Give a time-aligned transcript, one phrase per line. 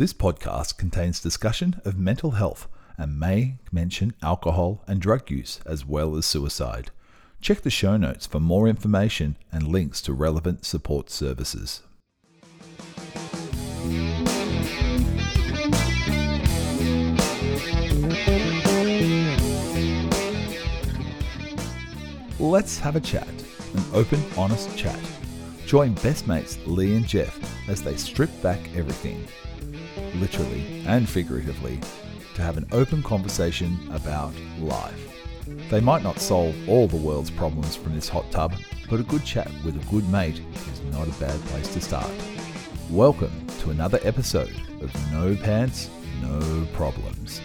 [0.00, 5.84] This podcast contains discussion of mental health and may mention alcohol and drug use as
[5.84, 6.90] well as suicide.
[7.42, 11.82] Check the show notes for more information and links to relevant support services.
[22.38, 24.98] Let's have a chat, an open, honest chat.
[25.66, 27.38] Join best mates Lee and Jeff
[27.68, 29.28] as they strip back everything,
[30.14, 31.78] literally and figuratively,
[32.34, 35.16] to have an open conversation about life.
[35.70, 38.54] They might not solve all the world's problems from this hot tub,
[38.88, 40.40] but a good chat with a good mate
[40.72, 42.10] is not a bad place to start.
[42.90, 45.90] Welcome to another episode of No Pants,
[46.22, 47.40] No Problems.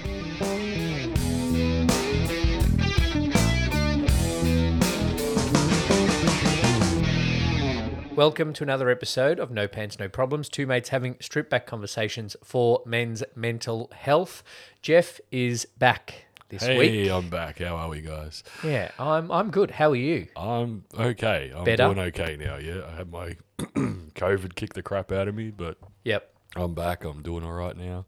[8.15, 10.47] Welcome to another episode of No Pants, No Problems.
[10.47, 14.41] Two mates having strip back conversations for men's mental health.
[14.81, 16.69] Jeff is back this week.
[16.91, 17.11] Hey, week.
[17.11, 17.59] I'm back.
[17.59, 18.43] How are we guys?
[18.63, 19.71] Yeah, I'm I'm good.
[19.71, 20.27] How are you?
[20.37, 21.51] I'm okay.
[21.53, 21.83] I'm Better?
[21.93, 22.55] doing okay now.
[22.55, 26.31] Yeah, I had my COVID kick the crap out of me, but Yep.
[26.55, 27.03] I'm back.
[27.03, 28.05] I'm doing all right now.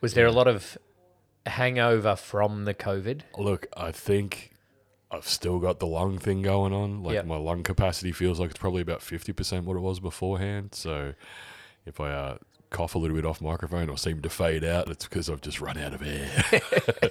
[0.00, 0.78] Was there a lot of
[1.44, 3.20] hangover from the COVID?
[3.36, 4.52] Look, I think
[5.10, 7.02] I've still got the lung thing going on.
[7.02, 7.26] Like Yep.
[7.26, 10.74] my lung capacity feels like it's probably about 50% what it was beforehand.
[10.74, 11.14] So
[11.84, 12.38] if I uh,
[12.70, 15.60] cough a little bit off microphone or seem to fade out, it's because I've just
[15.60, 17.10] run out of air.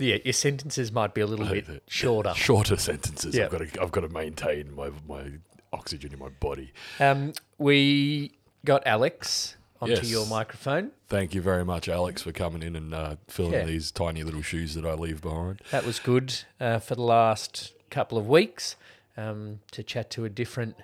[0.00, 2.32] Yeah, your sentences might be a little bit shorter.
[2.34, 3.34] Shorter sentences.
[3.34, 3.46] Yeah.
[3.46, 5.24] I've got to I've got to maintain my my
[5.72, 6.72] oxygen in my body.
[7.00, 8.30] Um, we
[8.64, 10.10] got Alex onto Yes.
[10.10, 10.90] your microphone.
[11.08, 13.64] Thank you very much, Alex, for coming in and uh, filling Yeah.
[13.64, 15.60] these tiny little shoes that I leave behind.
[15.70, 18.76] That was good uh, for the last couple of weeks
[19.16, 20.76] um, to chat to a different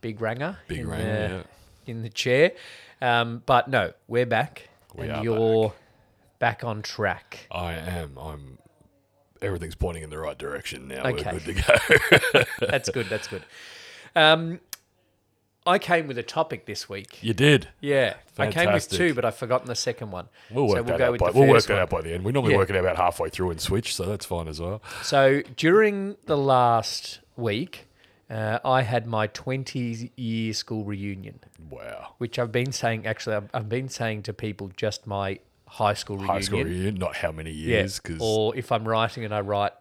[0.00, 0.58] big ranger.
[0.68, 1.42] Big in ranger, the- yeah.
[1.86, 2.52] in the chair.
[3.00, 5.74] Um, but no, we're back, We and are you're
[6.38, 6.64] back.
[6.64, 7.46] on track.
[7.50, 8.16] I am.
[8.18, 8.58] I'm.
[9.42, 11.02] Everything's pointing in the right direction now.
[11.04, 11.30] Okay.
[11.32, 12.44] We're good to go.
[12.66, 13.06] That's good.
[13.10, 13.42] That's good.
[14.16, 14.60] Um,
[15.66, 17.22] I came with a topic this week.
[17.22, 17.68] you did.
[17.80, 20.28] Yeah, I came with two, but I've forgotten the second one.
[20.50, 21.18] We'll So work we'll that go out.
[21.18, 22.24] By, the we'll work that out by the end.
[22.24, 22.58] We normally Yeah.
[22.58, 24.82] work it out about halfway through and switch, so that's fine as well.
[25.02, 27.86] So during the last week,
[28.28, 32.14] uh, I had my 20 year school reunion, Wow.
[32.18, 33.06] which I've been saying.
[33.06, 36.34] Actually, I've, I've been saying to people just my high school reunion.
[36.34, 39.40] High school reunion, not how many Yeah, years, because or if I'm writing and I
[39.40, 39.72] write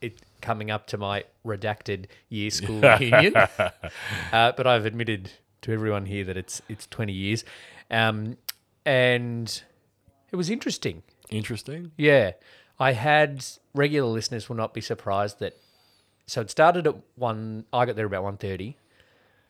[0.00, 3.34] it coming up to my redacted year school reunion.
[3.36, 5.30] uh, but I've admitted
[5.62, 7.44] to everyone here that it's it's 20 years,
[7.90, 8.36] um,
[8.84, 9.62] and
[10.30, 11.02] it was interesting.
[11.30, 11.92] interesting.
[11.96, 12.32] Yeah,
[12.78, 15.56] I had regular listeners will not be surprised that.
[16.26, 17.66] So it started at one.
[17.72, 18.76] I got there about 1.30.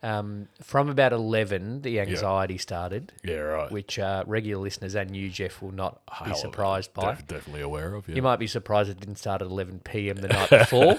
[0.05, 3.71] Um, from about eleven, the anxiety started, Yeah, right.
[3.73, 7.15] which uh, regular listeners and you, Jeff, will not be Hell, surprised by.
[7.15, 8.07] def- definitely aware of.
[8.07, 8.17] Yeah.
[8.17, 10.17] You might be surprised it didn't start at 11 p.m.
[10.19, 10.99] the night before.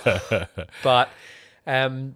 [0.84, 1.10] but
[1.68, 2.16] um,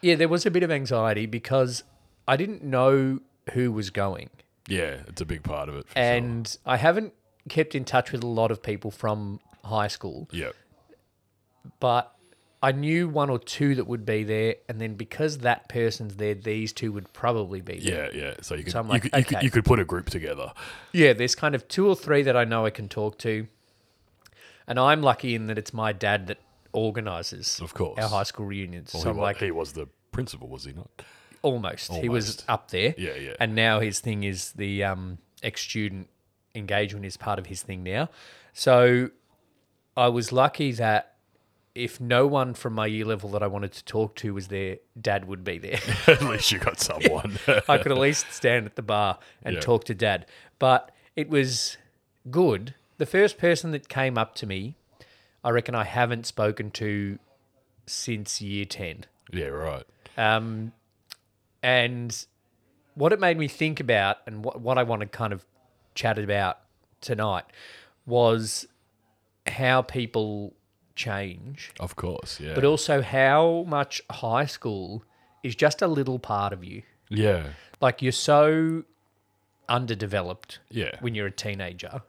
[0.00, 1.82] yeah, there was a bit of anxiety because
[2.28, 3.18] I didn't know
[3.54, 4.30] who was going.
[4.68, 5.88] yeah, it's a big part of it.
[5.88, 7.14] For And I haven't
[7.48, 10.40] kept in touch with a lot of people from high school, sure.
[10.40, 10.50] Yeah.
[11.80, 12.13] but
[12.64, 14.54] I knew one or two that would be there.
[14.68, 18.10] And then because that person's there, these two would probably be there.
[18.14, 18.34] Yeah, yeah.
[18.40, 20.52] So you could, So you, like, could, you, could you could put a group together.
[20.92, 23.46] Yeah, there's kind of two or three that I know I can talk to.
[24.66, 26.38] And I'm lucky in that it's my dad that
[26.72, 27.98] organises Of course.
[28.02, 28.92] our high school reunions.
[28.94, 30.90] Well, so he, I'm like, he was the principal, was he not?
[31.42, 31.92] almost.
[31.92, 32.94] He was up there.
[32.96, 33.34] Yeah, yeah.
[33.38, 36.08] And now his thing is the um, ex student
[36.54, 38.08] engagement is part of his thing now.
[38.52, 39.10] So
[39.96, 41.13] I was lucky that
[41.74, 44.76] if no one from my year level that I wanted to talk to was there,
[45.00, 45.80] dad would be there.
[46.06, 47.38] At least you got someone.
[47.68, 49.60] I could at least stand at the bar and Yeah.
[49.60, 50.26] talk to dad.
[50.58, 51.76] But it was
[52.30, 52.74] good.
[52.98, 54.76] The first person that came up to me,
[55.42, 57.18] I reckon I haven't spoken to
[57.86, 59.04] since year 10.
[59.32, 59.84] yeah, right.
[60.16, 60.72] Um,
[61.62, 62.24] and
[62.94, 65.44] what it made me think about and what, what I want to kind of
[65.94, 66.58] chat about
[67.00, 67.44] tonight
[68.06, 68.66] was
[69.46, 70.54] how people
[70.94, 72.54] change, Of course, yeah.
[72.54, 75.04] but also how much high school
[75.42, 76.82] is just a little part of you.
[77.08, 77.48] yeah,
[77.80, 78.84] Like you're so
[79.68, 80.96] underdeveloped yeah.
[81.00, 82.02] when you're a teenager.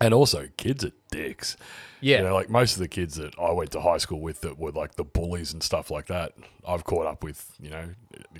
[0.00, 1.58] And also, kids are dicks.
[2.00, 2.18] Yeah.
[2.18, 4.58] You know, like most of the kids that I went to high school with that
[4.58, 6.32] were like the bullies and stuff like that,
[6.66, 7.90] I've caught up with, you know,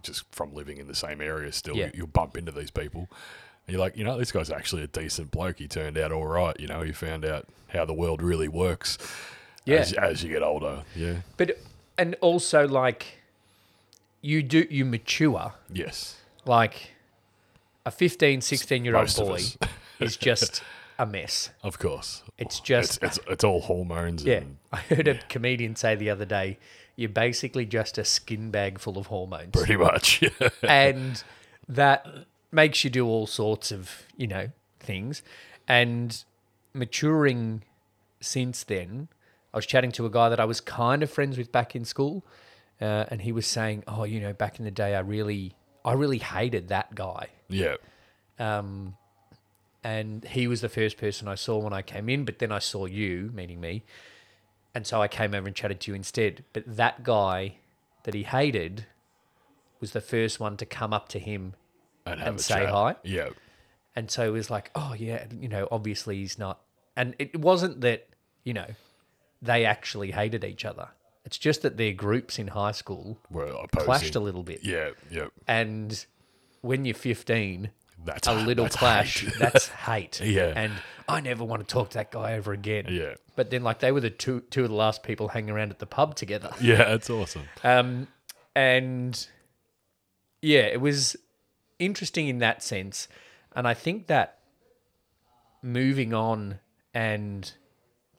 [0.03, 1.77] just from living in the same area still.
[1.77, 1.91] Yeah.
[1.93, 3.09] You, bump into these people.
[3.67, 5.59] And you're like, you know, this guy's actually a decent bloke.
[5.59, 6.59] He turned out all right.
[6.59, 8.97] You know, he found out how the world really works
[9.65, 9.77] Yeah.
[9.79, 10.85] as, as you get older.
[10.97, 11.17] Yeah.
[11.37, 11.59] But
[11.99, 13.19] and also like
[14.23, 16.17] you do you mature Yes.
[16.45, 16.93] like
[17.87, 19.57] A 15, 16 year old Most of boy us.
[20.01, 20.63] is just
[20.99, 21.51] a mess.
[21.63, 22.23] Of course.
[22.39, 24.25] It's It's, just it's, it's all hormones.
[24.25, 24.39] yeah.
[24.39, 26.59] And I heard a comedian say the other day,
[26.97, 29.53] you're basically just a skin bag full of hormones.
[29.53, 30.23] pretty much.
[30.63, 31.23] and
[31.69, 32.07] that
[32.53, 34.49] makes you do all sorts of you know
[34.81, 35.23] things
[35.69, 36.25] and
[36.75, 37.63] maturing
[38.21, 39.09] since then
[39.53, 41.85] i was chatting to a guy that i was kind of friends with back in
[41.85, 42.25] school
[42.81, 45.55] uh, and he was saying oh you know back in the day i really
[45.85, 47.77] i really hated that guy yeah.
[48.39, 48.95] um,
[49.83, 52.59] and he was the first person I saw when I came in, but then I
[52.59, 53.83] saw you, meaning me,
[54.75, 56.45] and so I came over and chatted to you instead.
[56.53, 57.57] But that guy
[58.05, 58.85] that he hated
[59.81, 61.55] was the first one to come up to him,
[62.05, 62.69] And, And say chat.
[62.69, 62.97] hi.
[63.03, 63.31] Yeah.
[63.97, 66.61] and so it was like, oh yeah, you know, obviously he's not.
[66.95, 68.07] And it wasn't that
[68.45, 68.67] you know
[69.43, 70.89] they actually hated each other.
[71.25, 73.85] It's just that their groups in high school Were opposing.
[73.87, 74.91] clashed a little bit, Yeah.
[75.11, 75.27] Yeah.
[75.47, 76.05] and
[76.63, 77.71] when you're 15
[78.05, 79.21] That's a little that's clash.
[79.25, 79.35] hate.
[79.39, 80.21] That's hate.
[80.23, 80.53] Yeah.
[80.57, 80.73] And
[81.09, 82.87] I never want to talk to that guy ever again.
[82.89, 83.15] Yeah.
[83.37, 85.79] But then, like, they were the two two of the last people hanging around at
[85.79, 86.51] the pub together.
[86.61, 86.77] Yeah.
[86.85, 87.43] That's awesome.
[87.65, 88.09] Um,
[88.57, 89.27] and
[90.43, 91.17] yeah, it was
[91.79, 93.09] interesting in that sense.
[93.55, 94.39] And I think that
[95.63, 96.59] moving on
[96.95, 97.53] and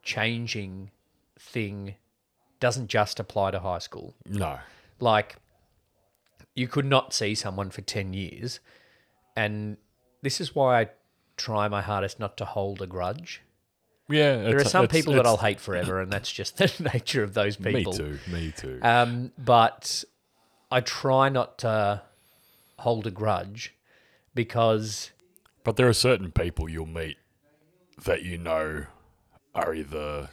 [0.03, 0.91] changing
[1.41, 1.95] thing
[2.59, 4.13] doesn't just apply to high school.
[4.25, 4.59] No.
[4.99, 5.35] Like,
[6.55, 8.59] you could not see someone for 10 years.
[9.35, 9.77] And
[10.21, 10.89] this is why I
[11.37, 13.41] try my hardest not to hold a grudge.
[14.07, 14.37] Yeah.
[14.37, 17.55] There are some people that I'll hate forever, and that's just the nature of those
[17.55, 17.93] people.
[17.93, 18.19] Me too.
[18.27, 18.79] Me too.
[18.81, 20.03] Um, but
[20.69, 22.03] I try not to
[22.79, 23.73] hold a grudge
[24.35, 25.11] because,
[25.63, 27.17] But there are certain people you'll meet
[28.03, 28.85] that you know
[29.53, 30.29] are either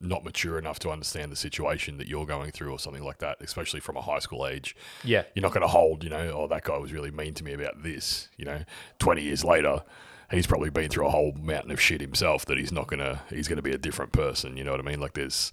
[0.00, 3.36] not mature enough to understand the situation that you're going through or something like that,
[3.40, 4.76] especially from a high school age.
[5.02, 7.44] yeah, You're not going to hold, you know, oh, that guy was really mean to
[7.44, 8.28] me about this.
[8.36, 8.60] You know,
[9.00, 9.82] 20 years later,
[10.30, 13.20] he's probably been through a whole mountain of shit himself that he's not going to,
[13.30, 14.56] he's going to be a different person.
[14.56, 15.00] You know what I mean?
[15.00, 15.50] Like there's,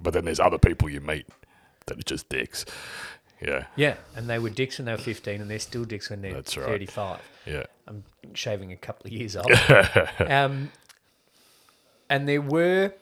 [0.00, 1.26] but then there's other people you meet
[1.86, 2.66] that are just dicks.
[3.40, 3.64] Yeah.
[3.76, 3.96] yeah.
[4.14, 6.46] And they were dicks when they were 15, and they're still dicks when they're right.
[6.46, 7.20] 35.
[7.46, 7.64] Yeah.
[7.86, 8.04] I'm
[8.34, 10.20] shaving a couple of years off.
[10.20, 10.70] um,
[12.10, 12.92] and there were,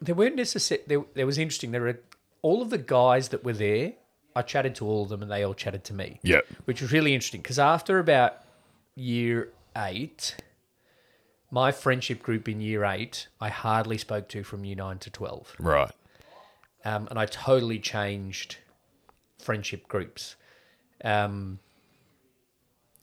[0.00, 1.72] there weren't necessarily, there, there was interesting.
[1.72, 2.00] There were
[2.42, 3.92] all of the guys that were there.
[4.34, 6.20] I chatted to all of them, and they all chatted to me.
[6.22, 6.40] Yeah.
[6.64, 8.36] which was really interesting because after about
[8.94, 10.36] year eight,
[11.50, 15.56] my friendship group in year eight, I hardly spoke to from year nine to 12.
[15.58, 15.90] Right.
[16.84, 18.58] Um, and I totally changed
[19.38, 20.36] friendship groups.
[21.04, 21.58] Um,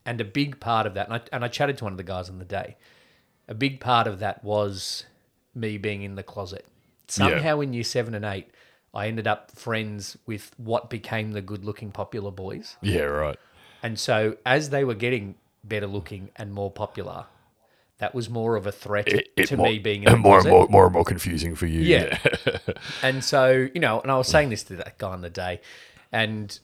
[0.06, 2.04] and a big part of that, and I, and I chatted to one of the
[2.04, 2.76] guys on the day,
[3.46, 5.04] a big part of that was
[5.54, 6.64] me being in the closet.
[7.08, 8.48] Somehow in year seven and eight,
[8.94, 12.76] I ended up friends with what became the good looking popular boys.
[12.82, 13.02] Yeah.
[13.02, 13.38] Right.
[13.82, 17.26] And so as they were getting better looking and more popular,
[17.98, 20.38] that was more of a threat It, it to more, me being in and more
[20.38, 21.80] and more, more and more confusing for you.
[21.80, 22.18] Yeah.
[23.02, 25.60] and so, you know, and I was saying this to that guy on the day,
[26.12, 26.58] and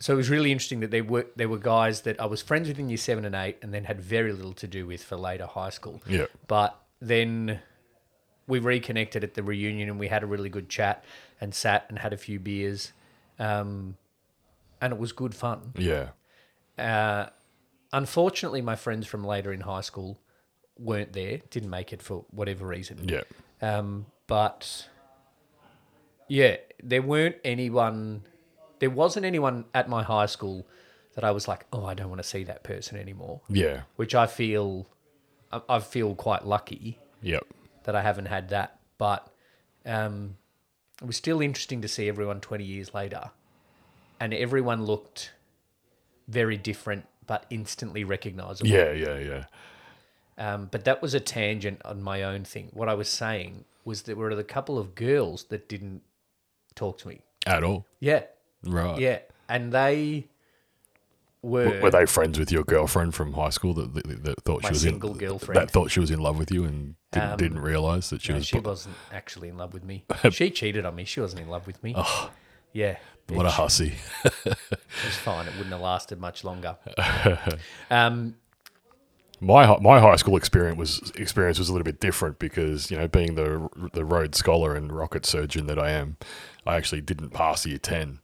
[0.00, 2.68] so it was really interesting that there were there were guys that I was friends
[2.68, 5.16] with in year seven and eight, and then had very little to do with for
[5.16, 6.02] later high school.
[6.06, 6.26] Yeah.
[6.48, 7.60] But then
[8.50, 11.04] we reconnected at the reunion, and we had a really good chat,
[11.40, 12.92] and sat and had a few beers,
[13.38, 13.96] um,
[14.80, 15.72] and it was good fun.
[15.76, 16.08] Yeah.
[16.78, 17.26] Uh,
[17.92, 20.20] unfortunately, my friends from later in high school
[20.78, 23.08] weren't there, didn't make it for whatever reason.
[23.08, 23.22] Yeah.
[23.62, 24.88] Um, but
[26.28, 28.24] yeah, there weren't anyone,
[28.78, 30.66] there wasn't anyone at my high school
[31.14, 33.40] that I was like, oh, I don't want to see that person anymore.
[33.48, 33.82] Yeah.
[33.96, 34.86] Which I feel,
[35.52, 37.46] I, I feel quite lucky Yep.
[37.90, 38.78] That I haven't had that.
[38.98, 39.26] But
[39.84, 40.36] um,
[41.00, 43.30] it was still interesting to see everyone 20 years later.
[44.20, 45.32] And everyone looked
[46.28, 48.70] very different, but instantly recognizable.
[48.70, 48.92] Yeah.
[48.92, 49.18] Yeah.
[49.18, 49.44] Yeah.
[50.38, 52.70] Um, but that was a tangent on my own thing.
[52.72, 56.02] What I was saying was there were a couple of girls that didn't
[56.74, 57.20] talk to me.
[57.46, 57.86] At all.
[57.98, 58.22] Yeah,
[58.64, 58.98] Right.
[59.00, 59.18] yeah.
[59.48, 60.28] And they
[61.42, 64.70] were, Were they friends with your girlfriend from high school that, that, that thought she
[64.70, 65.60] was single in, girlfriend.
[65.60, 68.32] that thought she was in love with you and didn't, Um, didn't realize that she
[68.32, 70.04] No, was she wasn't actually in love with me.
[70.30, 71.04] she cheated on me.
[71.04, 71.94] She wasn't in love with me.
[72.72, 72.98] Yeah.
[73.28, 73.94] what a hussy.
[74.24, 75.46] It was fine.
[75.46, 76.76] It wouldn't have lasted much longer.
[77.90, 78.36] um,
[79.40, 83.08] My my high school experience was experience was a little bit different because you know
[83.08, 86.16] being the the Rhodes Scholar and rocket surgeon that I am,
[86.66, 88.18] I actually didn't pass year ten,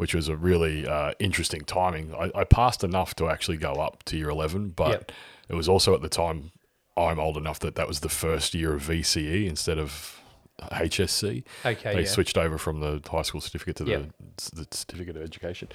[0.00, 2.14] which was a really uh, interesting timing.
[2.14, 5.12] I, I passed enough to actually go up to year eleven, but Yep.
[5.50, 6.52] it was also at the time
[6.96, 10.18] I'm old enough that that was the first year of VCE instead of
[10.72, 11.44] HSC.
[11.66, 12.06] Okay, they yeah.
[12.06, 14.02] switched over from the high school certificate to Yep.
[14.54, 15.68] the, the certificate of education.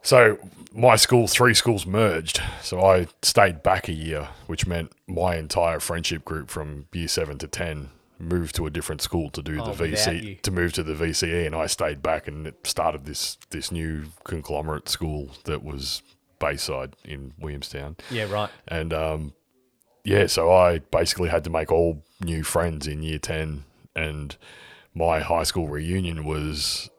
[0.00, 0.38] So
[0.74, 2.40] my school, three schools merged.
[2.62, 7.36] So I stayed back a year, which meant my entire friendship group from year seven
[7.38, 7.90] to ten
[8.22, 9.84] moved to a different school to do Oh, the.
[9.88, 13.70] VC to move to the VCE, and I stayed back and it started this this
[13.72, 16.02] new conglomerate school that was
[16.38, 18.50] Bayside in Williamstown, Yeah, right.
[18.68, 19.32] and um,
[20.04, 23.64] yeah, so I basically had to make all new friends in year ten,
[23.94, 24.36] and
[24.94, 26.90] my high school reunion was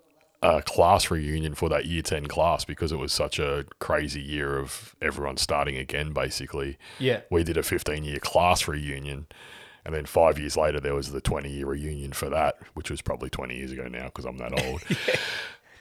[0.42, 4.58] a class reunion for that year 10 class because it was such a crazy year
[4.60, 7.22] of everyone starting again basically Yeah.
[7.30, 9.27] we did a 15 year class reunion
[9.86, 13.02] and then five years later there was the 20 year reunion for that which was
[13.02, 14.82] probably 20 years ago now because i'm that old.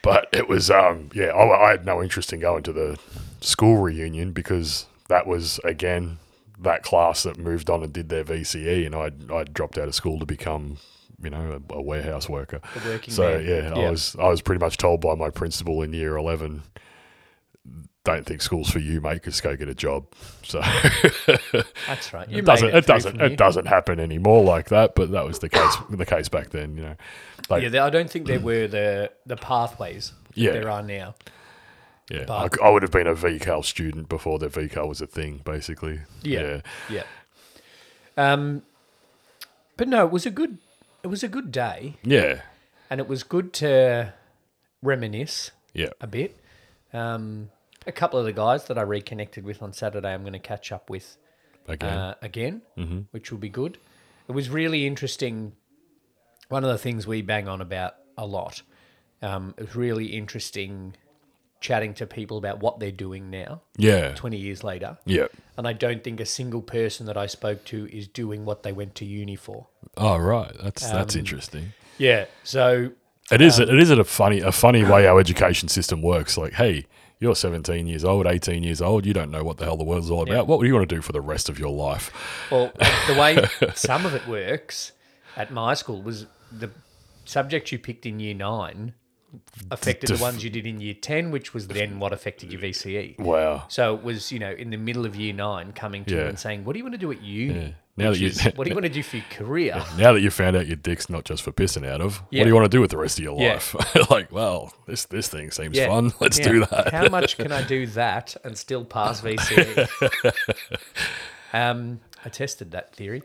[0.02, 2.98] But it was um yeah I, I had no interest in going to the
[3.40, 6.18] school reunion because that was again
[6.58, 9.94] that class that moved on and did their vce and i'd, I'd dropped out of
[9.94, 10.78] school to become
[11.22, 12.60] you know a, a warehouse worker.
[13.12, 13.46] So man.
[13.46, 16.62] yeah, I was I was pretty much told by my principal in year eleven,
[18.04, 19.22] don't think school's for you, mate.
[19.22, 20.06] Just go get a job.
[20.42, 20.60] So
[21.86, 22.28] That's right.
[22.28, 23.36] You it doesn't it, it doesn't it here.
[23.36, 24.94] doesn't happen anymore like that.
[24.94, 26.76] But that was the case the case back then.
[26.76, 26.94] You know,
[27.48, 30.52] like Yeah, I don't think there were the the pathways Yeah.
[30.52, 31.14] there are now.
[32.10, 35.06] yeah, but- I, I would have been a VCAL student before the VCAL was a
[35.06, 35.40] thing.
[35.44, 36.60] Basically, Yeah.
[36.90, 37.04] Yeah.
[38.16, 38.62] Um,
[39.76, 40.58] but no, it was a good
[41.02, 42.42] it was a good day, yeah,
[42.90, 44.12] and it was good to
[44.82, 46.36] reminisce yeah, a bit.
[46.92, 47.48] Um,
[47.86, 50.72] a couple of the guys that I reconnected with on Saturday, I'm going to catch
[50.72, 51.16] up with
[51.68, 52.62] again, uh, again,
[53.10, 53.78] which will be good.
[54.28, 55.52] It was really interesting.
[56.48, 58.62] One of the things we bang on about a lot.
[59.22, 60.94] Um, it was really interesting
[61.60, 64.98] chatting to people about what they're doing now, yeah, 20 years later.
[65.04, 65.28] yeah.
[65.56, 68.72] And I don't think a single person that I spoke to is doing what they
[68.72, 69.68] went to uni for.
[69.96, 71.72] Oh right, that's that's Um, interesting.
[71.98, 72.24] Yeah.
[72.42, 72.90] So
[73.30, 73.60] It is.
[73.60, 76.36] it is a funny, a funny way our education system works.
[76.36, 76.86] Like, hey,
[77.22, 79.06] you're 17 years old, 18 years old.
[79.06, 80.46] You don't know what the hell the world's all about.
[80.46, 82.10] What do you want to do for the rest of your life?
[82.50, 82.72] Well,
[83.06, 84.92] the way some of it works
[85.36, 86.70] at my school was the
[87.24, 88.94] subjects you picked in year nine
[89.70, 92.60] affected def- the ones you did in year 10, which was then what affected your
[92.60, 93.18] VCE.
[93.18, 93.64] Wow.
[93.68, 96.28] So it was, you know, in the middle of year nine coming to Yeah.
[96.28, 97.54] and saying, what do you want to do at uni?
[97.60, 97.68] Yeah.
[97.96, 99.74] Now Which that you- is, what do you want to do for your career?
[99.98, 102.38] Now that you found out your dick's not just for pissing out of, what do
[102.46, 103.52] you want to do with the rest of your Yeah.
[103.54, 103.76] life?
[104.10, 105.88] like, well, this this thing seems Yeah.
[105.88, 106.12] fun.
[106.20, 106.48] Let's Yeah.
[106.48, 106.92] do that.
[106.92, 110.32] How much can I do that and still pass VCE?
[111.52, 113.22] um, I tested that theory.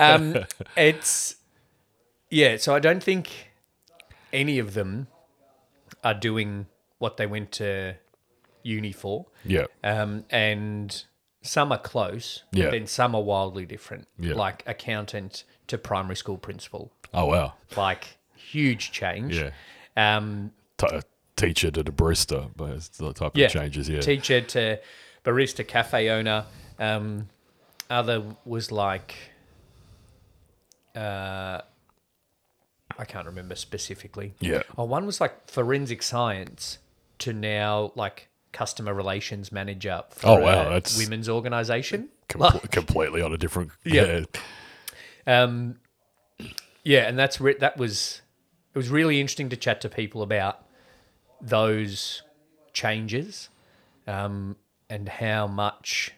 [0.00, 0.44] Um,
[0.76, 1.36] it's
[2.30, 2.56] yeah.
[2.56, 3.50] So I don't think
[4.32, 5.08] any of them
[6.04, 6.66] are doing
[6.98, 7.94] what they went to
[8.62, 9.66] uni for, yeah.
[9.84, 11.04] um, and
[11.42, 12.42] some are close.
[12.52, 12.64] Yeah.
[12.66, 14.08] But then some are wildly different.
[14.18, 14.34] Yeah.
[14.34, 16.90] Like accountant to primary school principal.
[17.14, 17.54] Oh wow.
[17.76, 19.36] Like huge change.
[19.36, 19.50] Yeah.
[19.96, 21.02] Um, T- a
[21.36, 23.88] teacher to the barista, but it's the type yeah, of changes.
[23.88, 24.00] Yeah.
[24.00, 24.80] teacher to
[25.24, 26.44] barista cafe owner.
[26.78, 27.28] Um,
[27.90, 29.14] other was like,
[30.94, 31.60] uh,
[32.98, 34.34] I can't remember specifically.
[34.40, 34.62] yeah.
[34.76, 36.78] Oh, one was like forensic science
[37.20, 42.08] to now like customer relations manager for Oh, wow, a that's- women's organization.
[42.28, 43.70] Com- completely on a different.
[43.84, 44.24] Yeah.
[45.26, 45.42] Yeah.
[45.42, 45.76] Um,
[46.84, 48.22] yeah, and that's re- that was
[48.74, 50.64] it was really interesting to chat to people about
[51.40, 52.22] those
[52.72, 53.48] changes
[54.06, 54.56] um,
[54.88, 56.12] and how much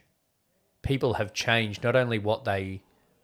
[0.83, 2.83] people have changed, not only what they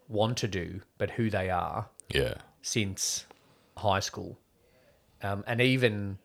[0.08, 2.34] want to do, but who they are Yeah.
[2.62, 3.26] since
[3.76, 4.38] high school.
[5.22, 6.18] Um, and even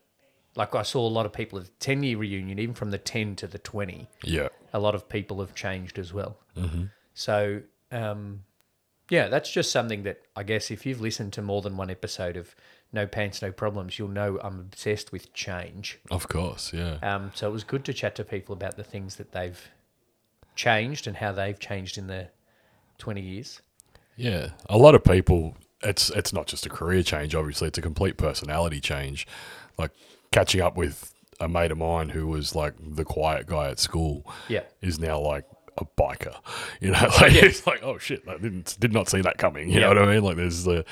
[0.55, 2.98] like I saw a lot of people at the 10 year reunion, even from the
[2.98, 4.50] 10 to the 20 Yeah.
[4.74, 6.38] a lot of people have changed as well.
[6.58, 6.84] Mm-hmm.
[7.13, 8.43] So, um,
[9.10, 12.38] yeah, that's just something that I guess if you've listened to more than one episode
[12.38, 12.55] of
[12.93, 16.00] No Pants, No Problems, you'll know I'm obsessed with change.
[16.10, 16.72] Of course.
[16.74, 16.98] Yeah.
[17.03, 19.60] Um, so it was good to chat to people about the things that they've
[20.55, 22.29] changed and how they've changed in the
[22.98, 23.62] 20 years.
[24.15, 25.55] Yeah, a lot of people.
[25.84, 27.34] It's it's not just a career change.
[27.34, 29.25] Obviously, it's a complete personality change.
[29.79, 29.91] Like
[30.31, 34.25] catching up with a mate of mine who was like the quiet guy at school
[34.47, 34.61] Yeah.
[34.81, 35.45] is now like
[35.77, 36.35] a biker.
[36.81, 39.69] You know, like it's like oh shit, I didn't did not see that coming.
[39.69, 40.23] You know what I mean?
[40.23, 40.85] Like there's the.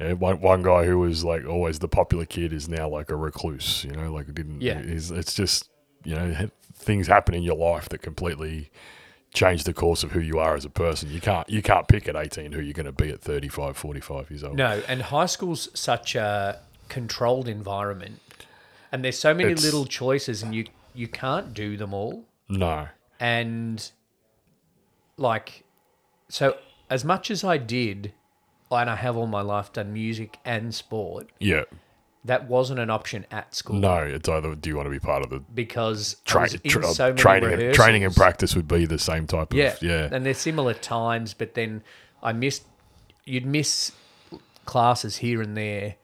[0.00, 3.16] Yeah, one, one guy who was like always the popular kid is now like a
[3.16, 4.78] recluse, you know, like didn't, Yeah.
[4.78, 5.68] It's, it's just,
[6.04, 8.70] you know, things happen in your life that completely
[9.34, 11.10] change the course of who you are as a person.
[11.10, 14.30] You can't you can't pick at 18 who you're going to be at 35, 45
[14.30, 14.56] years old.
[14.56, 18.20] No, and high school's such a controlled environment.
[18.92, 22.24] And there's so many It's- little choices and you you can't do them all.
[22.48, 22.88] No.
[23.20, 23.90] and
[25.16, 25.64] like
[26.28, 26.56] so
[26.88, 28.12] as much as I did
[28.70, 31.64] and I have all my life done music and sport Yeah.
[32.24, 35.22] that wasn't an option at school No, it's either do you want to be part
[35.22, 39.26] of the because tra- tra- so training and training and practice would be the same
[39.26, 40.08] type Yeah, of yeah.
[40.10, 41.82] and they're similar times, but then
[42.22, 42.64] I missed.
[43.24, 43.92] You'd miss
[44.66, 45.96] classes here and there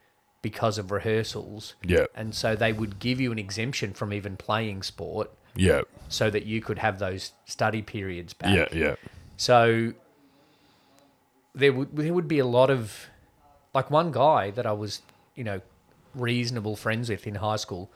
[0.48, 2.06] because of rehearsals, Yeah.
[2.14, 5.82] and so they would give you an exemption from even playing sport, Yeah.
[6.08, 8.54] so that you could have those study periods back.
[8.56, 8.94] Yeah, yeah.
[9.36, 9.92] So
[11.54, 13.06] there would there would be a lot of
[13.74, 15.02] like one guy that I was,
[15.34, 15.60] you know,
[16.14, 17.90] reasonable friends with in high school,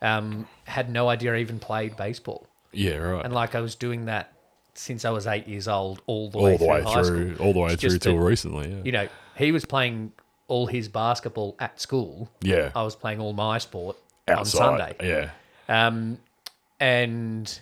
[0.00, 2.46] um, had no idea I even played baseball.
[2.72, 3.24] Yeah, right.
[3.24, 4.32] And like I was doing that
[4.74, 7.34] since I was eight years old, all the all way the through way high through
[7.34, 7.46] school.
[7.46, 8.82] all the way It's through till recently, yeah.
[8.84, 10.12] You know, he was playing
[10.48, 12.28] all his basketball at school.
[12.40, 12.70] yeah.
[12.74, 13.96] I was playing all my sport
[14.28, 14.62] Outside.
[14.62, 14.96] on Sunday.
[15.68, 15.86] Yeah.
[15.86, 16.18] Um,
[16.80, 17.60] and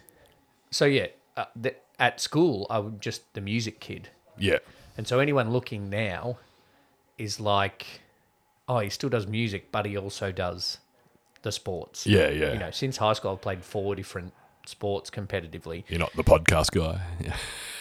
[0.71, 1.07] so yeah,
[1.37, 4.09] uh, the, at school I was just the music kid.
[4.39, 4.59] Yeah.
[4.97, 6.39] And so anyone looking now
[7.19, 7.87] is like,
[8.69, 10.79] oh, he still does music, but he also does
[11.43, 12.07] the sports.
[12.07, 12.53] Yeah, yeah.
[12.53, 14.33] You know, since high school, I've played four different
[14.67, 15.85] sports competitively.
[15.89, 17.01] You're not the podcast guy.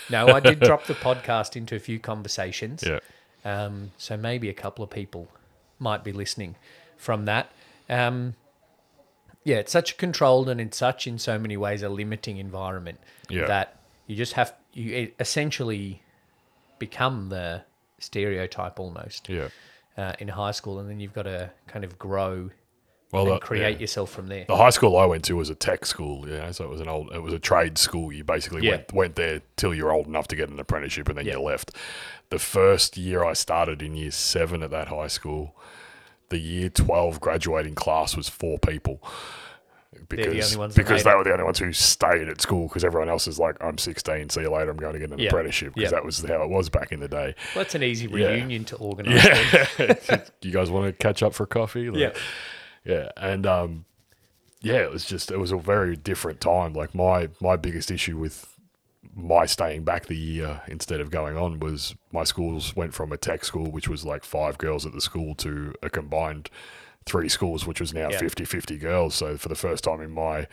[0.09, 2.83] No, I did drop the podcast into a few conversations.
[2.87, 2.99] Yeah.
[3.45, 5.27] Um, so maybe a couple of people
[5.79, 6.55] might be listening
[6.97, 7.51] from that.
[7.89, 8.35] Um,
[9.43, 12.99] yeah, it's such a controlled and it's such in so many ways a limiting environment
[13.29, 13.45] Yeah.
[13.47, 16.01] that you just have you essentially
[16.77, 17.63] become the
[17.99, 19.49] stereotype almost Yeah.
[19.97, 22.51] uh, in high school, and then you've got to kind of grow
[23.11, 23.81] Well, and the, create yeah.
[23.81, 24.45] yourself from there.
[24.47, 26.79] The high school I went to was a tech school, you know, so it was
[26.81, 28.11] an old, it was a trade school.
[28.13, 28.71] You basically Yeah.
[28.77, 31.33] went, went there till you're old enough to get an apprenticeship, and then Yeah.
[31.33, 31.71] you left.
[32.29, 35.55] The first year I started in year seven at that high school,
[36.29, 39.01] the year twelve graduating class was four people.
[40.07, 43.27] Because, ones because they were the only ones who stayed at school because everyone else
[43.27, 45.27] is like, I'm 16, see you later, I'm going to get an Yeah.
[45.29, 45.97] apprenticeship because Yeah.
[45.97, 47.35] that was how it was back in the day.
[47.55, 48.27] Well, that's an easy Yeah.
[48.29, 49.23] reunion to organise.
[49.23, 50.21] Yeah.
[50.41, 51.89] you guys want to catch up for coffee?
[51.89, 52.11] Like, Yeah.
[52.85, 53.11] Yeah.
[53.17, 53.85] And um
[54.61, 56.73] yeah, it was just it was a very different time.
[56.73, 58.55] Like my my biggest issue with
[59.15, 63.17] my staying back the year instead of going on was my schools went from a
[63.17, 66.49] tech school which was like five girls at the school to a combined
[67.05, 68.19] three schools which was now Yeah.
[68.19, 69.15] 50-50 girls.
[69.15, 70.47] So for the first time in my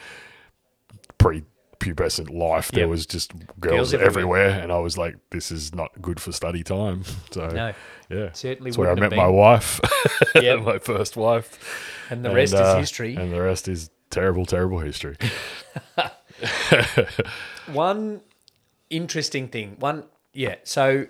[1.18, 1.42] pre
[1.80, 2.88] pubescent life there Yep.
[2.90, 4.06] was just girls, Girls everywhere.
[4.46, 4.62] everywhere.
[4.62, 7.04] and I was like this is not good for study time.
[7.32, 7.72] So No,
[8.08, 8.32] yeah.
[8.32, 9.80] certainly That's where I met my wife.
[10.34, 11.58] yeah, my first wife.
[12.10, 13.14] And the rest uh, is history.
[13.16, 15.16] And the rest is terrible, terrible history.
[17.72, 18.20] One
[18.90, 20.56] interesting thing, one yeah.
[20.64, 21.06] So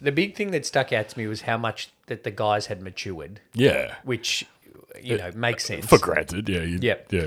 [0.00, 2.80] the big thing that stuck out to me was how much that the guys had
[2.80, 3.96] matured, yeah.
[4.04, 4.46] which
[5.02, 5.86] you know makes sense.
[5.86, 6.48] For granted.
[6.48, 6.62] Yeah.
[6.62, 7.12] You, Yep.
[7.12, 7.26] Yeah.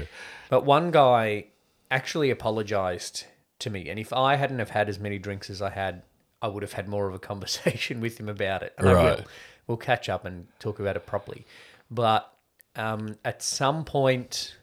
[0.50, 1.46] But one guy
[1.92, 3.26] actually apologized
[3.60, 6.04] to me, and if I hadn't have had as many drinks as I had,
[6.42, 8.74] I would have had more of a conversation with him about it.
[8.78, 9.18] And I Right.
[9.20, 9.26] will.
[9.68, 11.46] We'll catch up and talk about it properly.
[11.90, 12.30] But
[12.76, 14.58] um, at some point,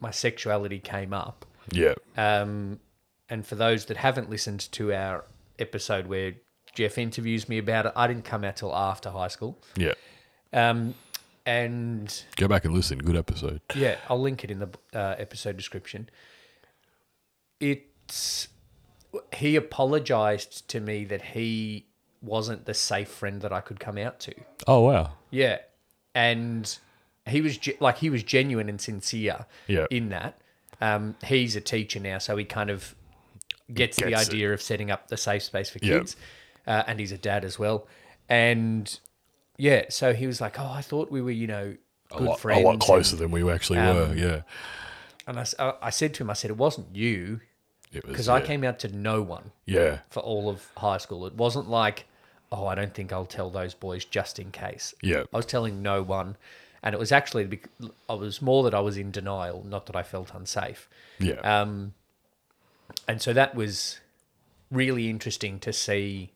[0.00, 1.46] my sexuality came up.
[1.70, 1.94] Yeah.
[2.16, 2.80] Um,
[3.30, 5.24] and for those that haven't listened to our
[5.58, 6.34] episode where
[6.74, 9.58] Jeff interviews me about it, I didn't come out till after high school.
[9.76, 9.94] Yeah.
[10.52, 10.94] Um,
[11.48, 12.98] and Go back and listen.
[12.98, 13.60] Good episode.
[13.74, 16.10] yeah, I'll link it in the uh, episode description.
[17.60, 18.48] It's
[19.34, 21.86] he apologized to me that he
[22.20, 24.34] wasn't the safe friend that I could come out to.
[24.66, 25.12] Oh, wow.
[25.30, 25.58] Yeah,
[26.14, 26.78] and
[27.26, 29.86] he was ge- like he was genuine and sincere Yeah.
[29.90, 30.38] in that.
[30.80, 32.94] Um, he's a teacher now, so he kind of
[33.72, 34.28] gets, the Gets it.
[34.32, 36.16] idea of setting up the safe space for kids,
[36.66, 37.86] uh, and he's a dad as well.
[38.28, 38.98] And
[39.58, 41.76] yeah, so he was like, "Oh, I thought we were, you know,
[42.12, 44.14] A good lot, a friends." lot and- closer than we actually um, were.
[44.14, 44.40] Yeah.
[45.26, 47.40] and I, I said to him, I said, it wasn't you,
[47.92, 48.34] It was, because yeah.
[48.34, 49.98] I came out to no one Yeah.
[50.08, 51.26] for all of high school.
[51.26, 52.06] It wasn't like,
[52.50, 54.94] oh, I don't think I'll tell those boys just in case.
[55.02, 55.24] Yeah.
[55.34, 56.36] I was telling no one.
[56.82, 57.60] And it was actually,
[58.08, 60.88] I was more that I was in denial, not that I felt unsafe.
[61.18, 61.40] Yeah.
[61.40, 61.92] Um,
[63.06, 63.98] and so that was
[64.70, 66.30] really interesting to see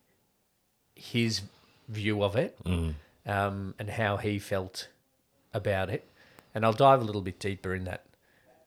[0.94, 1.42] his
[1.88, 2.58] view of it
[3.26, 4.88] um, and how he felt
[5.54, 6.08] about it.
[6.54, 8.04] And I'll dive a little bit deeper in that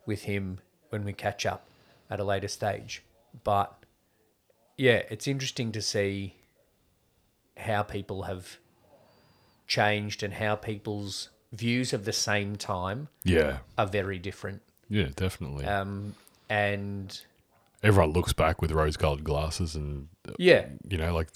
[0.05, 1.67] with him when we catch up
[2.09, 3.03] at a later stage.
[3.43, 3.73] But
[4.77, 6.35] yeah, it's interesting to see
[7.57, 8.57] how people have
[9.67, 13.59] changed and how people's views of the same time yeah.
[13.77, 14.61] are very different.
[14.89, 15.65] Yeah, definitely.
[15.65, 16.15] Um,
[16.49, 17.19] and
[17.81, 20.09] Everyone looks back with rose colored glasses and,
[20.39, 21.29] yeah, you know, like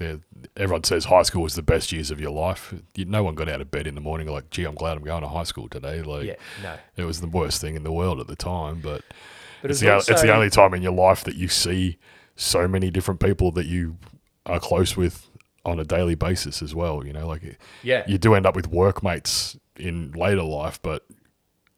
[0.57, 2.73] everyone says high school was the best years of your life.
[2.95, 5.03] You, no one got out of bed in the morning like, gee, I'm glad I'm
[5.03, 6.01] going to high school today.
[6.01, 6.75] Like, yeah, no.
[6.97, 9.03] it was the worst thing in the world at the time, but
[9.61, 11.47] But it's it the, was o- it's the only time in your life that you
[11.47, 11.97] see
[12.35, 13.97] so many different people that you
[14.45, 15.27] are close with
[15.65, 17.05] on a daily basis as well.
[17.05, 18.03] You know, like Yeah.
[18.07, 21.05] you do end up with workmates in later life, but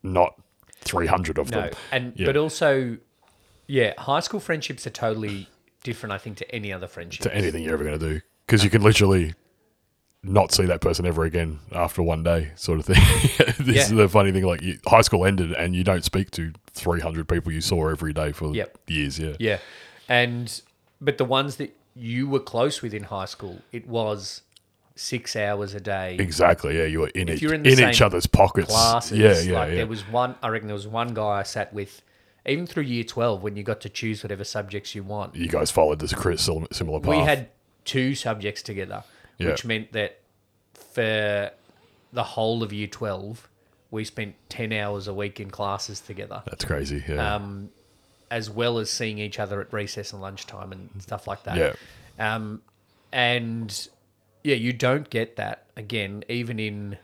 [0.03, 0.35] not
[0.81, 1.71] 300 of No, them.
[1.91, 2.25] and Yeah.
[2.27, 2.97] but also,
[3.67, 5.47] yeah, high school friendships are totally
[5.83, 6.13] different.
[6.13, 7.21] I think to any other friendship.
[7.23, 9.33] to anything you're ever going to do because you can literally
[10.23, 13.01] not see that person ever again after one day, sort of thing.
[13.65, 13.81] this Yeah.
[13.81, 14.43] is the funny thing.
[14.45, 18.13] Like you, high school ended, and you don't speak to 300 people you saw every
[18.13, 18.77] day for Yep.
[18.87, 19.17] years.
[19.19, 19.57] Yeah, Yeah,
[20.07, 20.61] and
[20.99, 24.43] but the ones that you were close with in high school, it was
[24.95, 26.15] six hours a day.
[26.19, 26.77] exactly.
[26.77, 28.67] Yeah, you were in, If each, you're in, in each other's pockets.
[28.67, 29.17] classes.
[29.17, 29.75] Yeah, yeah, like yeah.
[29.77, 30.35] There was one.
[30.43, 32.03] I reckon there was one guy I sat with,
[32.45, 35.35] even through year twelve, when you got to choose whatever subjects you want.
[35.35, 37.09] you guys followed this cri- similar path.
[37.09, 37.49] We had
[37.85, 39.03] two subjects together,
[39.37, 39.47] Yeah.
[39.49, 40.19] which meant that
[40.73, 41.51] for
[42.13, 43.47] the whole of year twelve,
[43.91, 46.43] we spent ten hours a week in classes together.
[46.45, 47.03] That's crazy.
[47.07, 47.69] Yeah, um,
[48.29, 51.57] as well as seeing each other at recess and lunchtime and stuff like that.
[51.57, 51.73] yeah,
[52.35, 52.61] Um,
[53.11, 53.87] and
[54.43, 56.97] yeah, you don't get that again, even in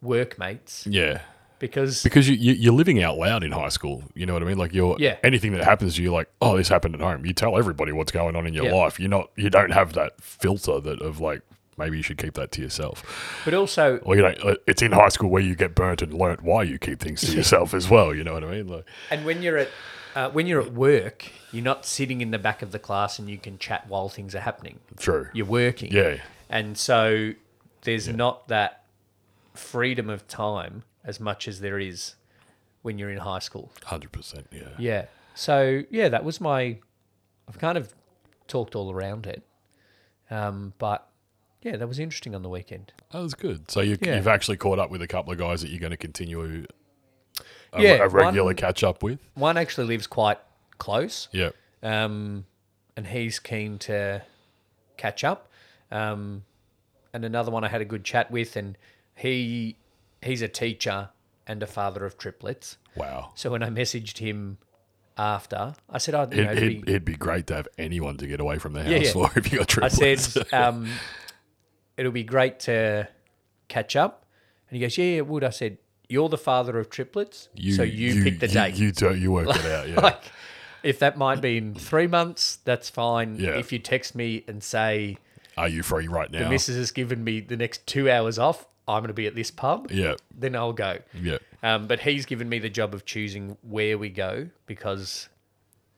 [0.00, 1.22] workmates, yeah.
[1.62, 4.02] Because Because you, you you're living out loud in high school.
[4.14, 4.58] You know what I mean?
[4.58, 5.16] Like you're Yeah.
[5.24, 7.24] anything that happens you're like oh, this happened at home.
[7.24, 8.74] You tell everybody what's going on in your Yeah.
[8.74, 9.00] life.
[9.00, 11.40] You're not you don't have that filter that of like
[11.78, 13.02] maybe you should keep that to yourself.
[13.46, 16.12] but also Or you know, uh, it's in high school where you get burnt and
[16.12, 18.14] learnt why you keep things to yourself as well.
[18.14, 18.68] You know what I mean?
[18.68, 19.68] Like and when you're at
[20.14, 23.30] uh, when you're at work, you're not sitting in the back of the class and
[23.30, 24.80] you can chat while things are happening.
[24.98, 25.28] true.
[25.32, 26.16] You're working, Yeah,
[26.50, 27.32] and so
[27.82, 28.82] there's not that
[29.54, 32.14] freedom of time as much as there is
[32.82, 33.70] when you're in high school.
[33.84, 34.46] hundred percent.
[34.52, 34.68] Yeah.
[34.78, 35.04] Yeah.
[35.34, 36.78] So yeah, that was my.
[37.48, 37.92] I've kind of
[38.48, 39.42] talked all around it,
[40.30, 41.06] um, but
[41.62, 42.92] yeah, that was interesting on the weekend.
[43.12, 43.70] That was good.
[43.70, 44.16] So you, Yeah.
[44.16, 46.66] you've actually caught up with a couple of guys that you're going to continue
[47.72, 49.18] a, Yeah, a regular one- catch up with.
[49.34, 50.38] One actually lives quite
[50.78, 51.50] close, Yeah.
[51.82, 52.46] um,
[52.96, 54.22] and he's keen to
[54.96, 55.48] catch up.
[55.90, 56.44] Um,
[57.12, 58.76] and another one I had a good chat with, and
[59.14, 59.76] he
[60.22, 61.10] he's a teacher
[61.46, 62.76] and a father of triplets.
[62.96, 63.32] Wow.
[63.34, 64.58] So when I messaged him
[65.18, 67.68] after, I said, "Oh, you know, It, it'd it'd, be- it'd be great to have
[67.78, 69.12] anyone to get away from the house Yeah, yeah.
[69.12, 70.00] for if you got triplets.
[70.00, 70.88] I said, um,
[71.96, 73.08] it'll be great to
[73.68, 74.26] catch up.
[74.68, 75.44] And he goes, yeah, it would.
[75.44, 78.74] I said, you're the father of triplets, so you, pick the you, date.
[78.76, 79.88] You, do, you work it out.
[79.88, 80.00] Yeah.
[80.00, 80.22] like,
[80.82, 83.36] if that might be in three months, that's fine.
[83.36, 83.50] Yeah.
[83.50, 85.16] If you text me and say,
[85.56, 86.40] Are you free right now?
[86.44, 89.34] the missus has given me the next two hours off, I'm going to be at
[89.34, 90.14] this pub, yeah.
[90.36, 90.98] then I'll go.
[91.14, 91.38] Yeah.
[91.62, 95.28] Um, but he's given me the job of choosing where we go because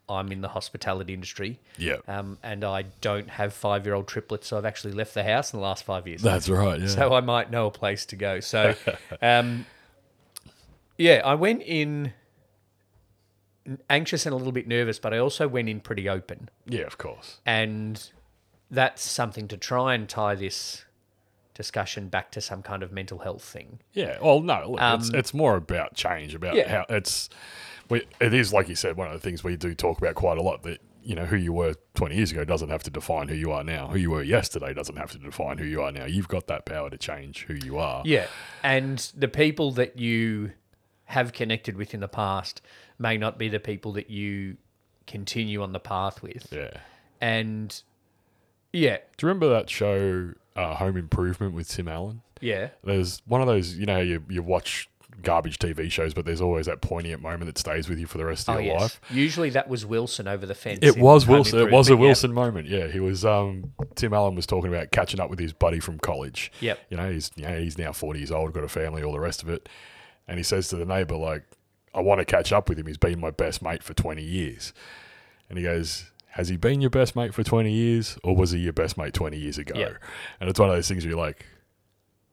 [0.09, 1.61] I'm in the hospitality industry.
[1.79, 1.97] Yeah.
[2.07, 5.53] Um, and I don't have five year old triplets, so I've actually left the house
[5.53, 6.21] in the last five years.
[6.21, 6.81] That's right.
[6.81, 6.89] Yeah.
[6.89, 8.41] so I might know a place to go.
[8.41, 8.75] So,
[9.23, 9.65] um,
[10.99, 12.13] yeah, I went in
[13.89, 16.51] anxious and a little bit nervous, but I also went in pretty open.
[16.67, 17.41] yeah, of course.
[17.47, 18.11] And
[18.71, 20.85] that's something to try and tie this
[21.55, 23.81] discussion back to some kind of mental health thing.
[23.93, 24.19] Yeah.
[24.21, 26.69] Well, no, look, it's, Um, it's more about change, about Yeah.
[26.69, 27.29] how it's.
[27.89, 30.39] We, it is like you said, one of the things we do talk about quite
[30.39, 30.63] a lot.
[30.63, 33.53] That you know who you were 20 years ago doesn't have to define who you
[33.53, 33.89] are now.
[33.89, 36.07] Who you were yesterday doesn't have to define who you are now.
[36.07, 38.03] You've got that power to change who you are.
[38.07, 38.27] Yeah.
[38.63, 40.53] And the people that you
[41.07, 42.63] have connected with in the past
[42.99, 44.57] may not be the people that you
[45.07, 46.49] continue on the path with.
[46.51, 46.71] Yeah.
[47.21, 47.83] And
[48.73, 52.23] yeah, Do you remember that show, uh, Home Improvement with Tim Allen?
[52.41, 52.69] yeah.
[52.83, 54.89] There's one of those, you know, you, you watch
[55.23, 58.25] garbage TV shows, but there's always that poignant moment that stays with you for the
[58.25, 58.81] rest of Oh, your yes.
[58.81, 59.01] life.
[59.11, 60.81] Usually that was Wilson over the fence.
[60.83, 61.61] It was Wilson.
[61.61, 62.01] It was a yep.
[62.01, 62.69] Wilson moment.
[62.69, 63.25] Yeah, he was.
[63.25, 66.51] Um, Tim Allen was talking about catching up with his buddy from college.
[66.61, 66.79] Yep.
[66.91, 69.21] You know, he's you know, he's now forty years old, got a family, all the
[69.21, 69.69] rest of it,
[70.29, 71.45] and he says to the neighbor, like,
[71.95, 72.87] "I want to catch up with him.
[72.87, 74.73] He's been my best mate for twenty years,"
[75.49, 76.11] and he goes.
[76.35, 79.15] Has he been your best mate for 20 years, or was he your best mate
[79.15, 79.79] 20 years ago?
[79.79, 79.91] Yeah.
[80.41, 81.47] And it's one of those things where you're like,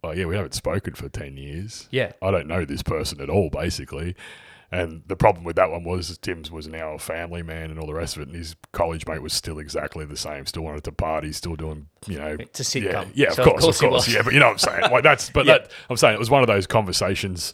[0.03, 1.87] oh, yeah, we haven't spoken for 10 years.
[1.91, 2.11] Yeah.
[2.21, 4.15] I don't know this person at all, basically.
[4.71, 7.85] And the problem with that one was Tim's was now a family man and all
[7.85, 10.45] the rest of it, and his college mate was still exactly the same.
[10.45, 12.83] Still wanted to party, still doing, you know, a sitcom.
[12.83, 14.21] yeah, yeah, of So of course, course of course, yeah.
[14.23, 14.91] But you know what I'm saying?
[14.91, 15.57] Like that's, but Yeah.
[15.59, 17.53] that I'm saying it was one of those conversations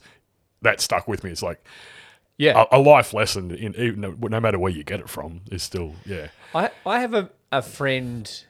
[0.62, 1.32] that stuck with me.
[1.32, 1.60] It's like
[2.38, 2.65] Yeah.
[2.71, 5.63] a, a life lesson, in even no, no matter where you get it from, is
[5.63, 8.43] still, yeah, I, I have a, a friend,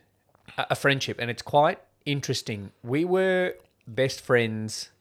[0.58, 2.72] a friendship, and it's quite interesting.
[2.84, 3.56] We were
[3.88, 4.92] best friends,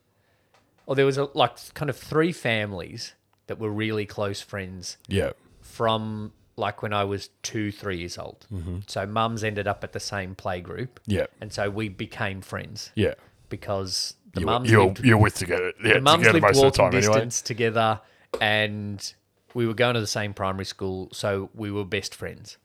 [0.87, 3.15] or there was a, like kind of three families
[3.49, 8.47] that were really close friends yeah, from like when I was two, three years old.
[8.53, 8.79] Mm-hmm.
[8.87, 12.91] So mums ended up at the same play group, yeah, and so we became friends
[12.95, 13.15] yeah.
[13.49, 16.57] because the You, mums you're, lived you're with together, yeah, the mums together lived most
[16.57, 17.15] of the walking time anyway.
[17.15, 18.01] distance together,
[18.41, 19.15] and
[19.55, 22.57] we were going to the same primary school, so we were best friends.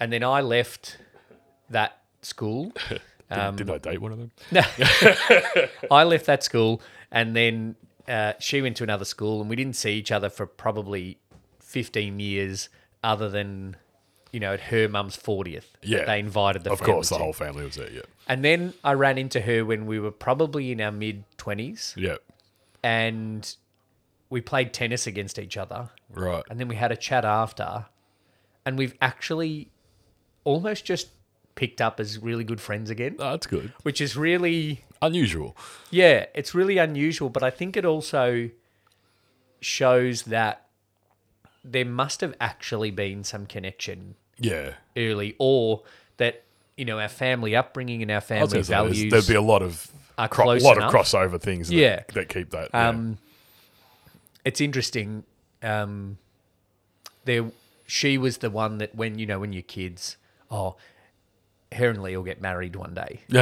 [0.00, 0.98] And then I left
[1.70, 2.72] that school
[3.30, 4.30] Did, did I date one of them?
[4.52, 4.62] No.
[5.90, 7.74] I left that school and then
[8.06, 11.18] uh, she went to another school and we didn't see each other for probably
[11.60, 12.68] 15 years
[13.02, 13.76] other than,
[14.30, 15.64] you know, at her mum's 40th.
[15.80, 16.04] that Yeah.
[16.04, 17.22] They invited the Of family course, the to.
[17.24, 17.90] whole family was there.
[17.90, 18.02] Yeah.
[18.28, 22.16] And then I ran into her when we were probably in our mid 20s Yeah.
[22.82, 23.54] and
[24.34, 25.90] we played tennis against each other.
[26.10, 26.42] Right.
[26.50, 27.86] And then we had a chat after
[28.66, 29.70] and we've actually
[30.42, 31.06] almost just
[31.54, 33.72] picked up as really good friends again, Oh, that's good.
[33.84, 35.56] which is really Unusual.
[35.90, 38.50] Yeah, it's really unusual, but I think it also
[39.60, 40.66] shows that
[41.62, 44.72] there must have actually been some connection Yeah.
[44.96, 45.82] early, or
[46.16, 46.42] that
[46.76, 49.10] you know our family upbringing and our family say, values.
[49.12, 50.92] there'd be a lot of are cro- lot enough.
[50.94, 51.68] of crossover things.
[51.68, 52.02] That, Yeah.
[52.14, 52.70] that keep that.
[52.74, 52.88] yeah.
[52.88, 53.18] um,
[54.44, 55.24] it's interesting.
[55.62, 56.18] Um,
[57.24, 57.50] there,
[57.86, 60.16] she was the one that when you know when your kids,
[60.50, 60.76] oh,
[61.72, 63.20] her and Lee will get married one day,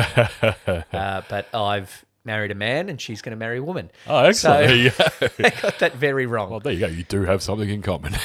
[0.93, 3.91] uh, but I've married a man and she's going to marry a woman.
[4.07, 4.69] oh, excellent.
[4.69, 5.29] There you go.
[5.45, 6.51] I got that very wrong.
[6.51, 6.87] Well, there you go.
[6.87, 8.15] You do have something in common.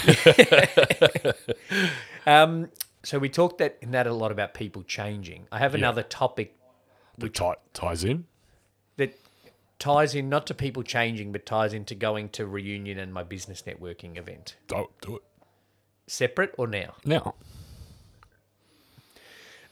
[2.28, 2.70] Um,
[3.04, 5.48] so we talked that in that a lot about people changing.
[5.50, 6.58] I have another topic
[7.18, 8.26] that tie, ties in.
[9.80, 13.64] Ties in not to people changing, but ties into going to reunion and my business
[13.64, 14.56] networking event.
[14.68, 15.24] Don't do it
[16.08, 16.96] Separate or now?
[17.06, 17.36] now.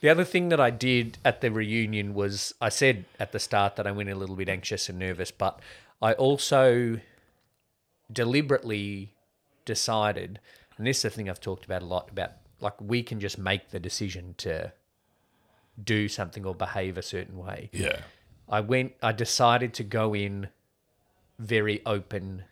[0.02, 3.78] The other thing that I did at the reunion was I said at the start
[3.78, 5.60] that I went a little bit anxious and nervous, but
[6.02, 7.00] I also
[8.12, 9.14] deliberately
[9.64, 10.40] decided,
[10.78, 13.38] and this is the thing I've talked about a lot about, like we can just
[13.40, 14.74] make the decision to
[15.82, 17.70] do something or behave a certain way.
[17.74, 18.02] Yeah.
[18.50, 20.50] I went, I decided to go in
[21.40, 22.44] very open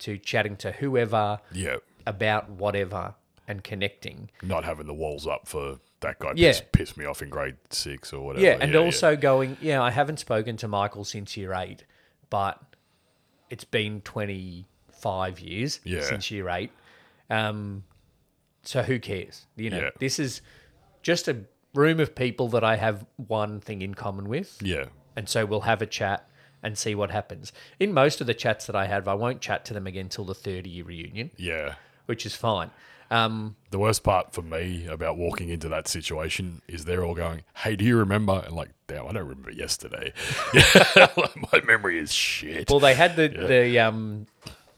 [0.00, 1.76] to chatting to whoever Yeah.
[2.06, 3.14] about whatever
[3.46, 4.30] and connecting.
[4.42, 6.50] Not having the walls up for that guy Yeah.
[6.50, 8.44] pissed, pissed me off in grade six or whatever.
[8.44, 11.84] Yeah, and also going, yeah, I haven't spoken to Michael since year eight,
[12.30, 12.62] but
[13.50, 16.02] it's been 25 years Yeah.
[16.02, 16.70] since year eight.
[17.30, 17.84] Um,
[18.62, 19.46] so who cares?
[19.56, 19.90] You know, Yeah.
[19.98, 20.40] this is
[21.02, 24.58] just a room of people that I have one thing in common with.
[24.62, 24.86] Yeah.
[25.18, 26.28] And so we'll have a chat
[26.62, 27.52] and see what happens.
[27.80, 30.24] In most of the chats that I have, I won't chat to them again till
[30.24, 31.74] the 30 year reunion, Yeah.
[32.06, 32.70] which is fine.
[33.10, 37.42] Um, The worst part for me about walking into that situation is they're all going,
[37.64, 40.12] "Hey, do you remember?" And like, damn, I don't remember yesterday.
[41.52, 42.70] My memory is shit.
[42.70, 44.26] well, they had the, the, um,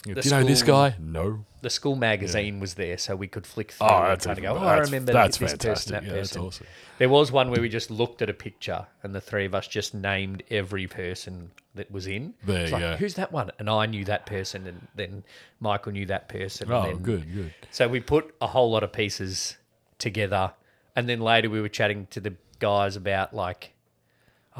[0.04, 0.94] do you know this guy?
[0.98, 1.44] No.
[1.62, 4.42] the school magazine was there, so we could flick through Oh, and that's kind of
[4.42, 5.92] go, even- oh, I that's- remember that's this person, fantastic.
[5.92, 6.42] that Yeah, that's person.
[6.42, 6.66] awesome.
[6.98, 9.66] There was one where we just looked at a picture and the three of us
[9.68, 12.32] just named every person that was in.
[12.44, 12.96] There It's you like, go.
[12.96, 13.50] Who's that one?
[13.58, 15.22] And I knew that person, and then
[15.60, 16.72] Michael knew that person.
[16.72, 17.52] and Oh, then- good, good.
[17.70, 19.58] So we put a whole lot of pieces
[19.98, 20.52] together,
[20.96, 23.74] and then later we were chatting to the guys about like,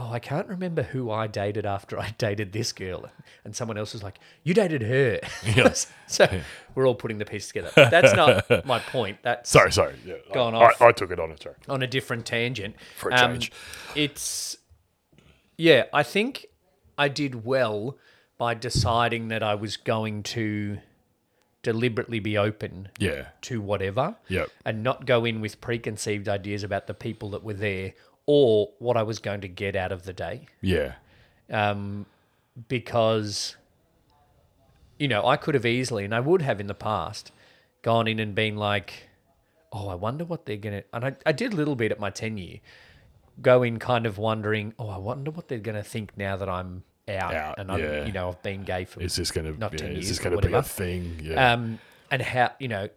[0.02, 3.04] oh, I can't remember who I dated after I dated this girl,
[3.44, 5.20] and someone else was like, you dated her.
[5.44, 5.74] Yeah.
[6.06, 6.26] so
[6.74, 7.70] we're all putting the pieces together.
[7.76, 9.18] That's not my point.
[9.22, 9.96] That's Sorry, sorry.
[10.06, 10.80] Yeah, Gone I, off.
[10.82, 11.42] I, I took it on it.
[11.42, 11.56] Sorry.
[11.68, 12.76] on a different tangent.
[12.96, 13.52] For a Um, change.
[13.94, 14.56] It's
[15.56, 16.46] yeah, I think
[16.96, 17.98] I did well
[18.38, 20.78] by deciding that I was going to
[21.62, 23.26] deliberately be open Yeah.
[23.42, 24.48] to whatever Yep.
[24.64, 27.92] and not go in with preconceived ideas about the people that were there
[28.32, 30.46] or what I was going to get out of the day.
[30.60, 30.92] Yeah.
[31.50, 32.06] Um,
[32.68, 33.56] because,
[35.00, 37.32] you know, I could have easily, and I would have in the past,
[37.82, 39.08] gone in and been like,
[39.72, 40.84] oh, I wonder what they're going to.
[40.92, 42.60] And I, I did a little bit at my 10 year,
[43.42, 46.48] go in kind of wondering, oh, I wonder what they're going to think now that
[46.48, 47.34] I'm out.
[47.34, 48.04] Out, and I'm, yeah.
[48.04, 49.58] you know, I've been gay for Is this going to?
[49.58, 51.18] Not Yeah, 10 is this going to be a thing?
[51.20, 51.52] Yeah.
[51.52, 51.80] um,
[52.12, 52.90] and how you know,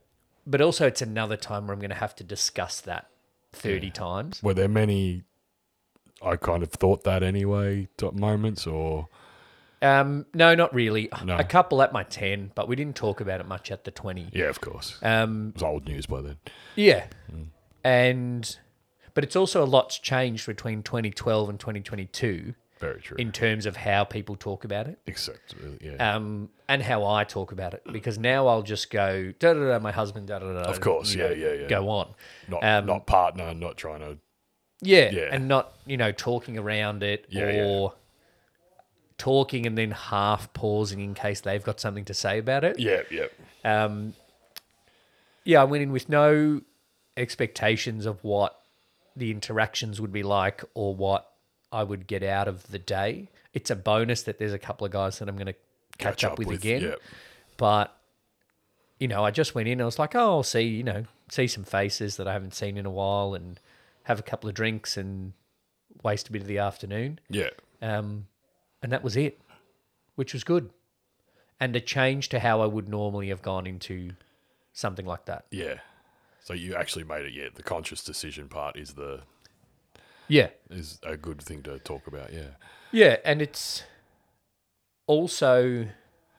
[0.46, 3.08] but also it's another time where I'm going to have to discuss that
[3.54, 4.42] thirty times.
[4.44, 5.24] Were there many?
[6.22, 7.88] I kind of thought that anyway.
[8.14, 9.08] Moments or
[9.82, 11.10] Um, no, not really.
[11.26, 11.38] No.
[11.38, 14.30] A couple at my ten, but we didn't talk about it much at the twenty.
[14.34, 14.98] yeah, of course.
[15.02, 16.38] Um, it was old news by then.
[16.76, 17.48] yeah, Mm.
[17.84, 18.58] and
[19.14, 23.18] but it's also a lot's changed between 2012 and 2022 Very true.
[23.18, 25.00] in terms of how people talk about it.
[25.08, 25.32] Uh,
[25.82, 26.16] yeah.
[26.16, 29.80] Um, and how I talk about it because now I'll just go da da da
[29.80, 30.62] my husband da da da.
[30.70, 31.68] Of course, yeah, know, yeah, yeah.
[31.68, 32.14] Go on.
[32.48, 33.54] not um, not partner.
[33.54, 34.18] Not trying to.
[34.82, 35.30] Yeah, Yeah.
[35.32, 37.64] and not you know talking around it Yeah, yeah.
[37.64, 37.94] or
[39.18, 42.80] talking and then half pausing in case they've got something to say about it.
[42.80, 43.02] Yeah.
[43.10, 43.28] Yeah.
[43.64, 44.14] Um,
[45.46, 46.62] yeah, I went in with no
[47.16, 48.60] expectations of what
[49.16, 51.30] the interactions would be like or what
[51.74, 53.30] I would get out of the day.
[53.54, 55.56] It's a bonus that there's a couple of guys that I'm going to
[55.98, 56.82] catch, up, with, again.
[56.82, 56.96] Yeah.
[57.58, 57.98] But
[59.00, 59.82] you know, I just went in.
[59.82, 62.78] I was like, oh, I'll see, you know, see some faces that I haven't seen
[62.78, 63.60] in a while, and
[64.04, 65.34] have a couple of drinks, and
[66.04, 67.20] waste a bit of the afternoon.
[67.30, 67.50] Yeah.
[67.82, 68.28] Um,
[68.82, 69.42] and that was it,
[70.16, 70.70] which was good.
[71.60, 74.12] And a change to how I would normally have gone into
[74.74, 75.46] something like that.
[75.52, 75.76] Yeah.
[76.42, 77.34] So you actually made it.
[77.34, 77.48] Yeah.
[77.54, 79.22] The conscious decision part is the
[80.28, 80.50] Yeah.
[80.70, 82.34] is a good thing to talk about.
[82.34, 82.52] Yeah.
[82.92, 83.18] Yeah.
[83.26, 83.84] And it's
[85.08, 85.88] also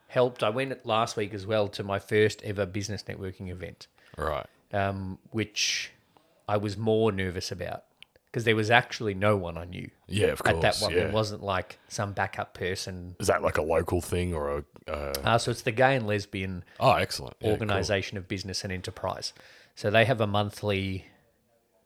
[0.09, 0.43] helped.
[0.43, 4.47] I went last week as well to my first ever business networking event, Right.
[4.73, 5.91] um, which
[6.49, 7.85] I was more nervous about
[8.27, 10.29] because there was actually no one I knew Yeah.
[10.29, 10.57] Of course.
[10.57, 10.93] at that one.
[10.93, 11.05] Yeah.
[11.05, 13.15] There wasn't like some backup person.
[13.21, 14.65] Is that like a local thing or a?
[14.91, 17.37] Uh, Uh, so it's the Gay and Lesbian oh, excellent.
[17.41, 17.53] Yeah, cool.
[17.53, 19.33] Organization of Business and Enterprise.
[19.77, 21.07] So they have a monthly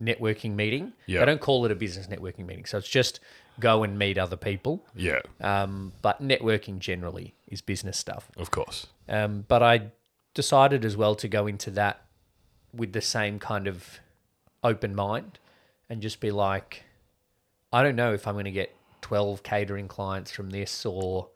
[0.01, 0.93] networking meeting.
[1.05, 1.19] Yeah.
[1.19, 2.65] They don't call it a business networking meeting.
[2.65, 3.19] So it's just
[3.59, 4.83] go and meet other people.
[4.95, 5.19] Yeah.
[5.41, 8.29] Um, but networking generally is business stuff.
[8.37, 8.87] Of course.
[9.07, 9.91] Um, but I
[10.33, 12.05] decided as well to go into that
[12.73, 13.99] with the same kind of
[14.63, 15.39] open mind
[15.89, 16.83] and just be like,
[17.73, 21.29] I don't know if I'm going to get 12 catering clients from this or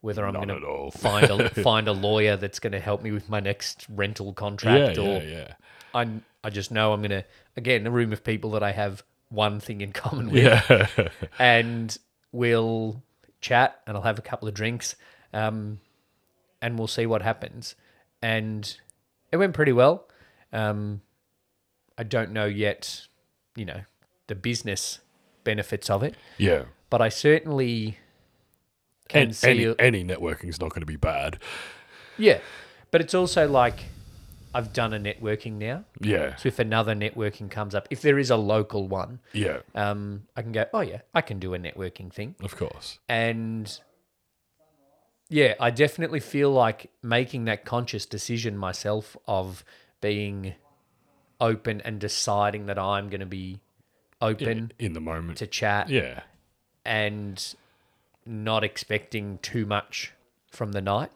[0.00, 3.28] whether I'm going to find a find a lawyer that's going to help me with
[3.28, 5.02] my next rental contract Yeah.
[5.02, 5.54] or Yeah.
[5.94, 6.08] I
[6.42, 7.24] I just know I'm going to
[7.56, 11.08] again a room of people that I have one thing in common with Yeah.
[11.38, 11.96] and
[12.32, 13.02] we'll
[13.40, 14.96] chat and I'll have a couple of drinks
[15.32, 15.80] um,
[16.62, 17.74] and we'll see what happens.
[18.22, 18.76] And
[19.32, 20.08] it went pretty well.
[20.52, 21.00] Um,
[21.96, 23.06] I don't know yet,
[23.56, 23.82] you know,
[24.26, 24.98] the business
[25.44, 26.64] benefits of it, yeah.
[26.90, 27.98] but I certainly
[29.10, 29.48] can And see.
[29.66, 31.38] any, any networking is not going to be bad.
[32.16, 32.38] yeah,
[32.90, 33.84] but it's also like
[34.54, 35.84] I've done a networking now.
[36.00, 36.34] Yeah.
[36.36, 39.58] So if another networking comes up, if there is a local one, Yeah.
[39.76, 42.34] um, I can go, oh yeah, I can do a networking thing.
[42.42, 42.98] Of course.
[43.08, 43.78] And
[45.28, 49.64] yeah, I definitely feel like making that conscious decision myself of
[50.00, 50.54] being
[51.40, 53.60] open and deciding that I'm going to be
[54.20, 55.38] open In the moment.
[55.38, 56.22] to chat Yeah.
[56.84, 57.54] and
[58.30, 60.12] not expecting too much
[60.50, 61.10] from the night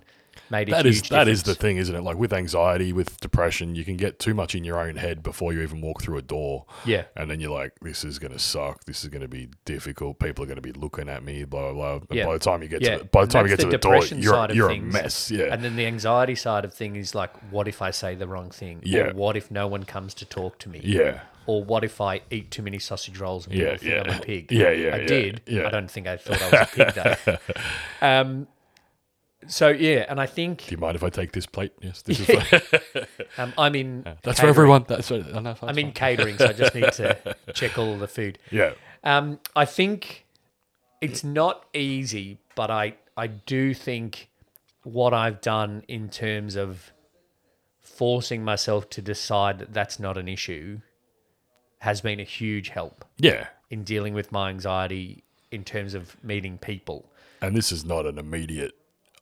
[0.51, 2.03] made That is that is the thing, isn't it?
[2.03, 5.53] Like with anxiety, with depression, you can get too much in your own head before
[5.53, 6.65] you even walk through a door.
[6.85, 8.85] yeah And then you're like, this is going to suck.
[8.85, 10.19] This is going to be difficult.
[10.19, 12.07] People are going to be looking at me, blah, blah, blah.
[12.11, 12.27] Yeah.
[12.27, 12.93] by the time you get yeah.
[12.93, 15.31] to the, by the time you get to the the door, you're, you're a mess.
[15.31, 15.53] Yeah.
[15.53, 18.51] And then the anxiety side of thing is like, what if I say the wrong
[18.51, 18.81] thing?
[18.85, 19.11] Yeah.
[19.11, 20.81] Or what if no one comes to talk to me?
[20.83, 21.21] yeah.
[21.47, 24.13] Or what if I eat too many sausage rolls and Yeah, people think yeah.
[24.13, 24.51] I'm a pig?
[24.51, 25.43] Yeah, yeah, I yeah, did.
[25.47, 25.67] yeah.
[25.67, 27.39] I don't think I thought I was a pig though.
[28.01, 28.47] um,
[29.47, 31.73] so yeah, and I think Do you mind if I take this plate?
[31.81, 32.03] Yes.
[32.03, 32.27] This is
[32.95, 33.07] fine.
[33.39, 34.05] um, I'm in.
[34.23, 34.85] That's for everyone.
[34.89, 38.09] That's for, I know, I'm in catering, so I just need to check all the
[38.09, 38.39] food.
[38.51, 38.73] Yeah.
[39.03, 40.27] Um, I think
[41.01, 44.29] it's not easy, but I I do think
[44.83, 46.93] what I've done in terms of
[47.81, 50.81] forcing myself to decide that that's not an issue
[51.81, 53.49] has been a huge help Yeah.
[53.71, 57.11] in dealing with my anxiety in terms of meeting people.
[57.43, 58.73] And this is not an immediate,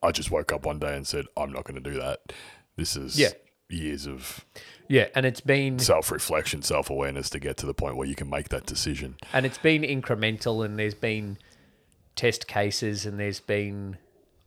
[0.03, 2.33] I just woke up one day and said, I'm not going to do that.
[2.77, 3.31] This is Yeah.
[3.69, 4.45] years of
[4.89, 8.15] Yeah, and it's been self reflection, self awareness to get to the point where you
[8.15, 9.17] can make that decision.
[9.33, 11.39] and it's been incremental and there's been
[12.17, 13.97] test cases and there's been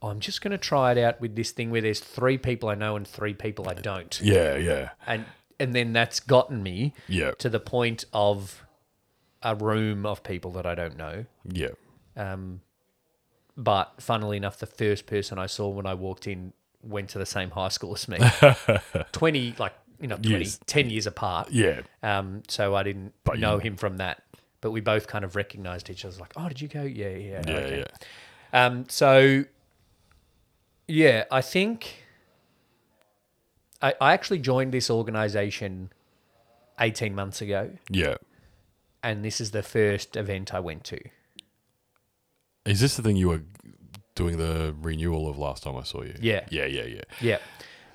[0.02, 2.70] oh, I'm just going to try it out with this thing where there's three people
[2.70, 4.20] I know and three people I don't.
[4.22, 4.56] Yeah.
[4.58, 4.90] Yeah.
[5.08, 5.26] And
[5.60, 7.32] and then that's gotten me Yeah.
[7.40, 8.64] to the point of
[9.42, 11.26] a room of people that I don't know.
[11.46, 11.70] Yeah.
[12.18, 12.62] Um,
[13.58, 17.26] but funnily enough, the first person I saw when I walked in went to the
[17.26, 18.20] same high school as me.
[19.12, 20.60] 20, like, you know, 20, Years.
[20.68, 21.50] 10 years apart.
[21.52, 21.82] Yeah.
[22.04, 24.22] Um, so I didn't But know you- him from that.
[24.62, 26.18] But we both kind of recognized each other.
[26.20, 26.82] Like, oh, did you go?
[26.82, 27.42] Yeah, yeah.
[27.48, 27.54] Yeah.
[27.54, 27.86] okay."
[28.54, 28.66] Yeah.
[28.66, 29.44] Um, so,
[30.88, 32.04] yeah, I think
[33.82, 35.92] I, I actually joined this organization
[36.80, 38.16] 18 months ago, Yeah.
[39.04, 41.00] and this is the first event I went to.
[42.66, 43.42] Is this the thing you were
[44.16, 46.16] doing the renewal of last time I saw you?
[46.20, 46.46] Yeah.
[46.50, 46.66] Yeah.
[46.66, 46.84] Yeah.
[46.86, 47.02] Yeah.
[47.22, 47.38] Yeah.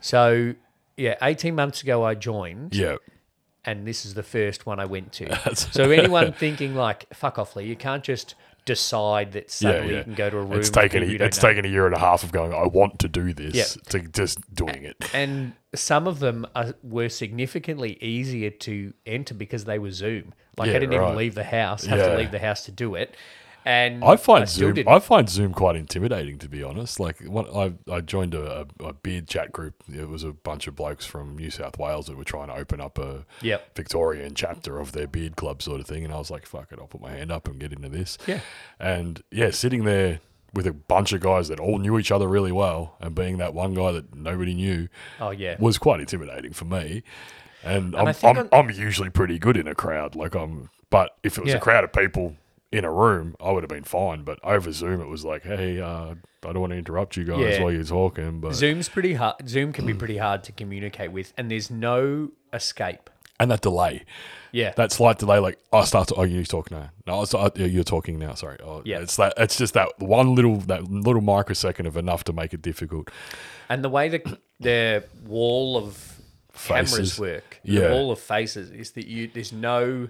[0.00, 0.54] So,
[0.96, 2.96] yeah, 18 months ago I joined, Yeah.
[3.64, 5.54] and this is the first one I went to.
[5.56, 9.98] so, anyone thinking, like, fuck off, Lee, you can't just decide that suddenly yeah.
[9.98, 10.58] you can go to a room.
[10.58, 11.48] It's taken a, it's know.
[11.48, 12.52] taken a year and a half of going.
[12.52, 13.64] I want to do this Yeah.
[13.90, 14.96] to just doing it.
[15.14, 20.34] and some of them are, were significantly easier to enter because they were Zoom.
[20.56, 21.04] Like Yeah, I didn't right.
[21.06, 22.08] even leave the house, have Yeah.
[22.08, 23.16] to leave the house to do it.
[23.70, 24.74] And I find still Zoom.
[24.74, 24.92] didn't.
[24.92, 26.98] I find Zoom quite intimidating, to be honest.
[26.98, 29.74] Like, what I I joined a, a, beard chat group.
[29.92, 32.80] It was a bunch of blokes from New South Wales that were trying to open
[32.80, 33.76] up a Yep.
[33.76, 36.78] Victorian chapter of their beard club sort of thing, and I was like, "Fuck it,
[36.80, 38.40] I'll put my hand up and get into this." Yeah.
[38.80, 40.20] And yeah, sitting there
[40.52, 43.54] with a bunch of guys that all knew each other really well, and being that
[43.54, 44.88] one guy that nobody knew
[45.20, 45.54] Oh yeah.
[45.60, 47.04] was quite intimidating for me.
[47.62, 50.16] And, I I'm, I'm, I'm usually pretty good in a crowd.
[50.16, 51.58] Like I'm, but if it was Yeah.
[51.58, 52.34] a crowd of people,
[52.72, 54.22] in a room, I would have been fine.
[54.22, 56.14] But over Zoom, it was like, hey, uh,
[56.44, 57.62] I don't want to interrupt you guys Yeah.
[57.62, 59.48] while you're talking, but Zoom's pretty hard.
[59.48, 63.10] Zoom can be pretty hard to communicate with, and there's no escape.
[63.40, 64.04] and that delay,
[64.52, 66.90] Yeah, that slight delay, like I start to, oh, you talk now.
[67.06, 68.34] No, I start, yeah, you're talking now.
[68.34, 68.58] Sorry.
[68.62, 68.98] Oh, Yeah.
[69.00, 69.32] it's that.
[69.38, 73.10] It's just that one little that little microsecond of enough to make it difficult.
[73.70, 76.20] and the way the the wall of
[76.66, 77.18] cameras Faces.
[77.18, 77.88] work, Yeah.
[77.88, 80.08] the wall of faces, is that you there's no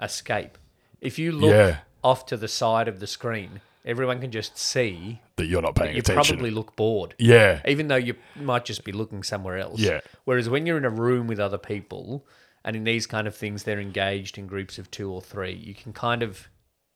[0.00, 0.56] escape.
[1.00, 1.78] If you look Yeah.
[2.02, 5.20] off to the side of the screen, everyone can just see.
[5.36, 6.34] That you're not paying You attention.
[6.34, 7.14] You probably look bored.
[7.18, 7.60] yeah.
[7.66, 9.80] even though you might just be looking somewhere else.
[9.80, 10.00] Yeah.
[10.24, 12.26] Whereas when you're in a room with other people,
[12.64, 15.74] and in these kind of things, they're engaged in groups of two or three, you
[15.74, 16.48] can kind of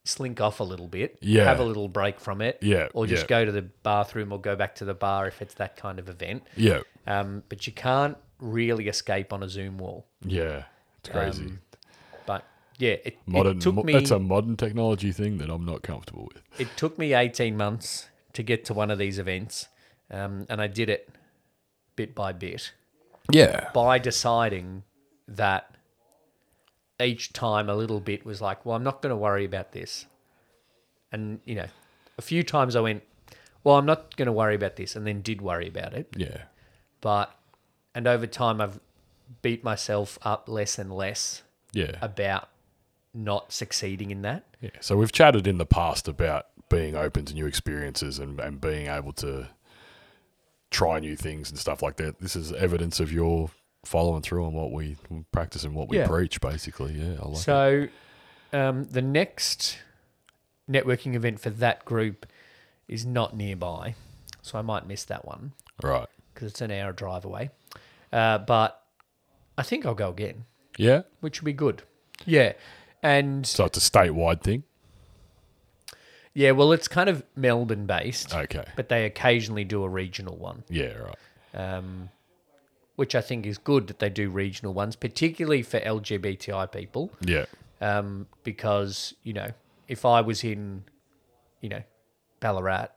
[0.05, 1.45] slink off a little bit, Yeah.
[1.45, 3.27] have a little break from it, Yeah, or just yeah.
[3.27, 6.09] go to the bathroom or go back to the bar if it's that kind of
[6.09, 6.43] event.
[6.57, 6.81] Yeah.
[7.07, 10.05] Um, but you can't really escape on a Zoom wall.
[10.25, 10.65] Yeah.
[10.99, 11.45] It's crazy.
[11.45, 11.59] Um,
[12.83, 13.57] yeah, it, modern.
[13.57, 16.43] it took mo- me That's a modern technology thing that I'm not comfortable with.
[16.59, 19.67] it took me 18 months to get to one of these events,
[20.11, 21.09] um, and I did it
[21.95, 22.71] bit by bit.
[23.31, 23.69] Yeah.
[23.73, 24.83] by deciding
[25.29, 25.63] that
[27.01, 30.05] each time a little bit was like, well, I'm not going to worry about this.
[31.11, 31.67] And, you know,
[32.17, 33.03] a few times I went,
[33.63, 36.07] well, I'm not going to worry about this, and then did worry about it.
[36.17, 36.43] Yeah.
[37.01, 37.33] But,
[37.95, 38.79] and over time, I've
[39.41, 41.95] beat myself up less and less Yeah.
[42.01, 42.49] about
[43.13, 44.45] not succeeding in that.
[44.61, 44.69] Yeah.
[44.81, 48.87] So we've chatted in the past about being open to new experiences and, and being
[48.87, 49.49] able to
[50.71, 52.19] try new things and stuff like that.
[52.19, 53.51] This is evidence of your
[53.85, 54.95] following through on what we
[55.31, 56.07] practice and what we Yeah.
[56.07, 56.93] preach, basically.
[56.93, 57.41] Yeah, I like it.
[57.41, 57.87] So,
[58.53, 59.77] um, the next
[60.69, 62.25] networking event for that group
[62.87, 63.95] is not nearby.
[64.41, 65.53] So I might miss that one.
[65.81, 66.07] Right.
[66.33, 67.51] because it's an hour drive away.
[68.11, 68.81] Uh, but
[69.57, 70.45] I think I'll go again,
[70.77, 71.03] Yeah.
[71.19, 71.83] which would be good.
[72.25, 72.53] Yeah.
[73.03, 74.63] And So it's a statewide thing.
[76.33, 78.63] yeah, well, it's kind of Melbourne based, Okay.
[78.75, 80.93] but they occasionally do a regional one, Yeah.
[80.97, 81.15] Right.
[81.53, 82.09] um,
[82.95, 87.45] which I think is good that they do regional ones, particularly for LGBTI people, Yeah.
[87.81, 89.49] um, because, you know,
[89.87, 90.85] if I was in,
[91.61, 91.83] you know,
[92.39, 92.87] Ballarat,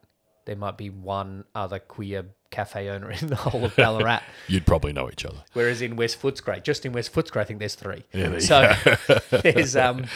[0.45, 4.21] there might be one other queer cafe owner in the whole of Ballarat.
[4.49, 5.39] You'd probably know each other.
[5.53, 8.05] Whereas in West Footscray, just in West Footscray, I think there's three.
[8.13, 8.75] Yeah, there so
[9.43, 10.07] there's um,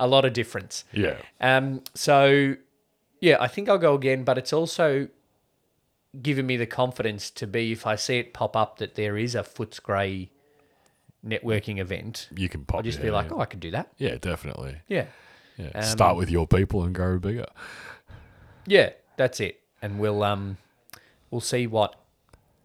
[0.00, 0.84] a lot of difference.
[0.92, 1.16] Yeah.
[1.40, 2.56] Um, so
[3.20, 5.08] yeah, I think I'll go again, but it's also
[6.20, 9.34] given me the confidence to be if I see it pop up that there is
[9.34, 10.28] a Footscray
[11.26, 12.78] networking event, You can pop.
[12.78, 13.36] I'll just yeah, be like, yeah.
[13.36, 13.92] oh, I could do that.
[13.96, 14.76] Yeah, definitely.
[14.88, 15.06] Yeah,
[15.56, 15.70] Yeah.
[15.74, 17.46] Um, Start with your people and grow bigger.
[18.66, 20.56] yeah, that's it, and we'll um,
[21.32, 21.96] we'll see what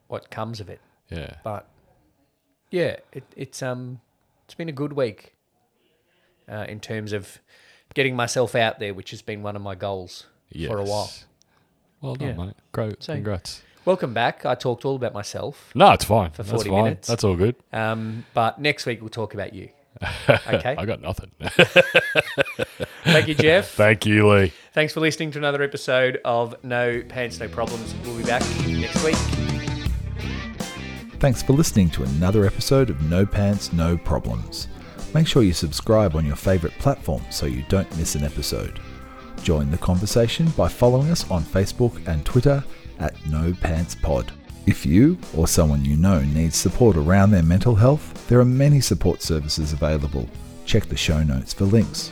[0.07, 0.80] what comes of it.
[1.09, 1.38] Yeah.
[1.43, 1.68] But
[2.70, 4.01] yeah, it, it's um
[4.45, 5.34] it's been a good week
[6.47, 7.39] uh, in terms of
[7.95, 10.28] getting myself out there, which has been one of my goals
[10.68, 11.05] for a while.
[11.05, 11.26] Yes.
[12.01, 12.45] Well done, Yeah.
[12.45, 12.53] mate.
[12.72, 13.01] Great.
[13.03, 13.63] So- Congrats.
[13.86, 14.45] Welcome back.
[14.45, 16.32] I talked all about myself, No, it's fine.
[16.32, 16.84] For That's fine.
[16.84, 17.07] minutes.
[17.07, 17.55] That's all good.
[17.72, 19.70] um, but next week we'll talk about you.
[20.30, 20.76] Okay.
[20.78, 21.32] I got nothing.
[23.03, 23.70] Thank you, Jeff.
[23.76, 24.51] Thank you, Lee.
[24.78, 27.96] Thanks for listening to another episode of No Pants, No Problems.
[28.06, 29.16] We'll be back next week.
[31.18, 34.68] Thanks for listening to another episode of No Pants, No Problems.
[35.16, 38.80] Make sure you subscribe on your favourite platform so you don't miss an episode.
[39.42, 42.64] Join the conversation by following us on Facebook and Twitter
[43.00, 44.32] at No Pants Pod.
[44.68, 48.80] If you or someone you know needs support around their mental health, there are many
[48.82, 50.30] support services available.
[50.66, 52.12] Check the show notes for links.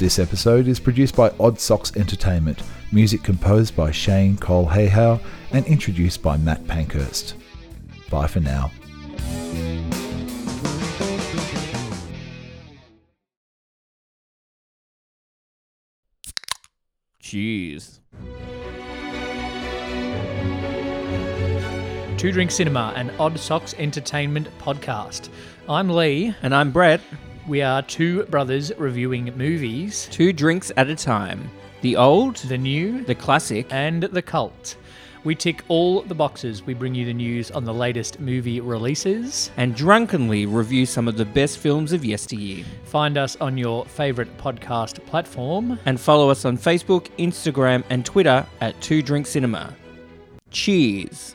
[0.00, 5.20] This episode is produced by Odd Socks Entertainment, music composed by Shane Cole Hayhow,
[5.52, 7.34] and introduced by Matt Pankhurst.
[8.08, 8.70] Bye for now.
[17.22, 17.98] Jeez.
[22.16, 25.28] Two Drink Cinema, an Odd Socks Entertainment podcast.
[25.68, 26.34] I'm Lee.
[26.40, 27.02] And I'm Brett.
[27.48, 31.50] We are two brothers reviewing movies, Two drinks at a time.
[31.82, 34.76] The old, the new, the classic, and the cult.
[35.24, 36.64] We tick all the boxes.
[36.64, 39.50] We bring you the news on the latest movie releases.
[39.56, 42.64] and drunkenly review some of the best films of yesteryear.
[42.84, 45.78] Find us on your favourite podcast platform.
[45.86, 49.74] And follow us on Facebook, Instagram, and Twitter at Two Drink Cinema.
[50.50, 51.34] Cheers.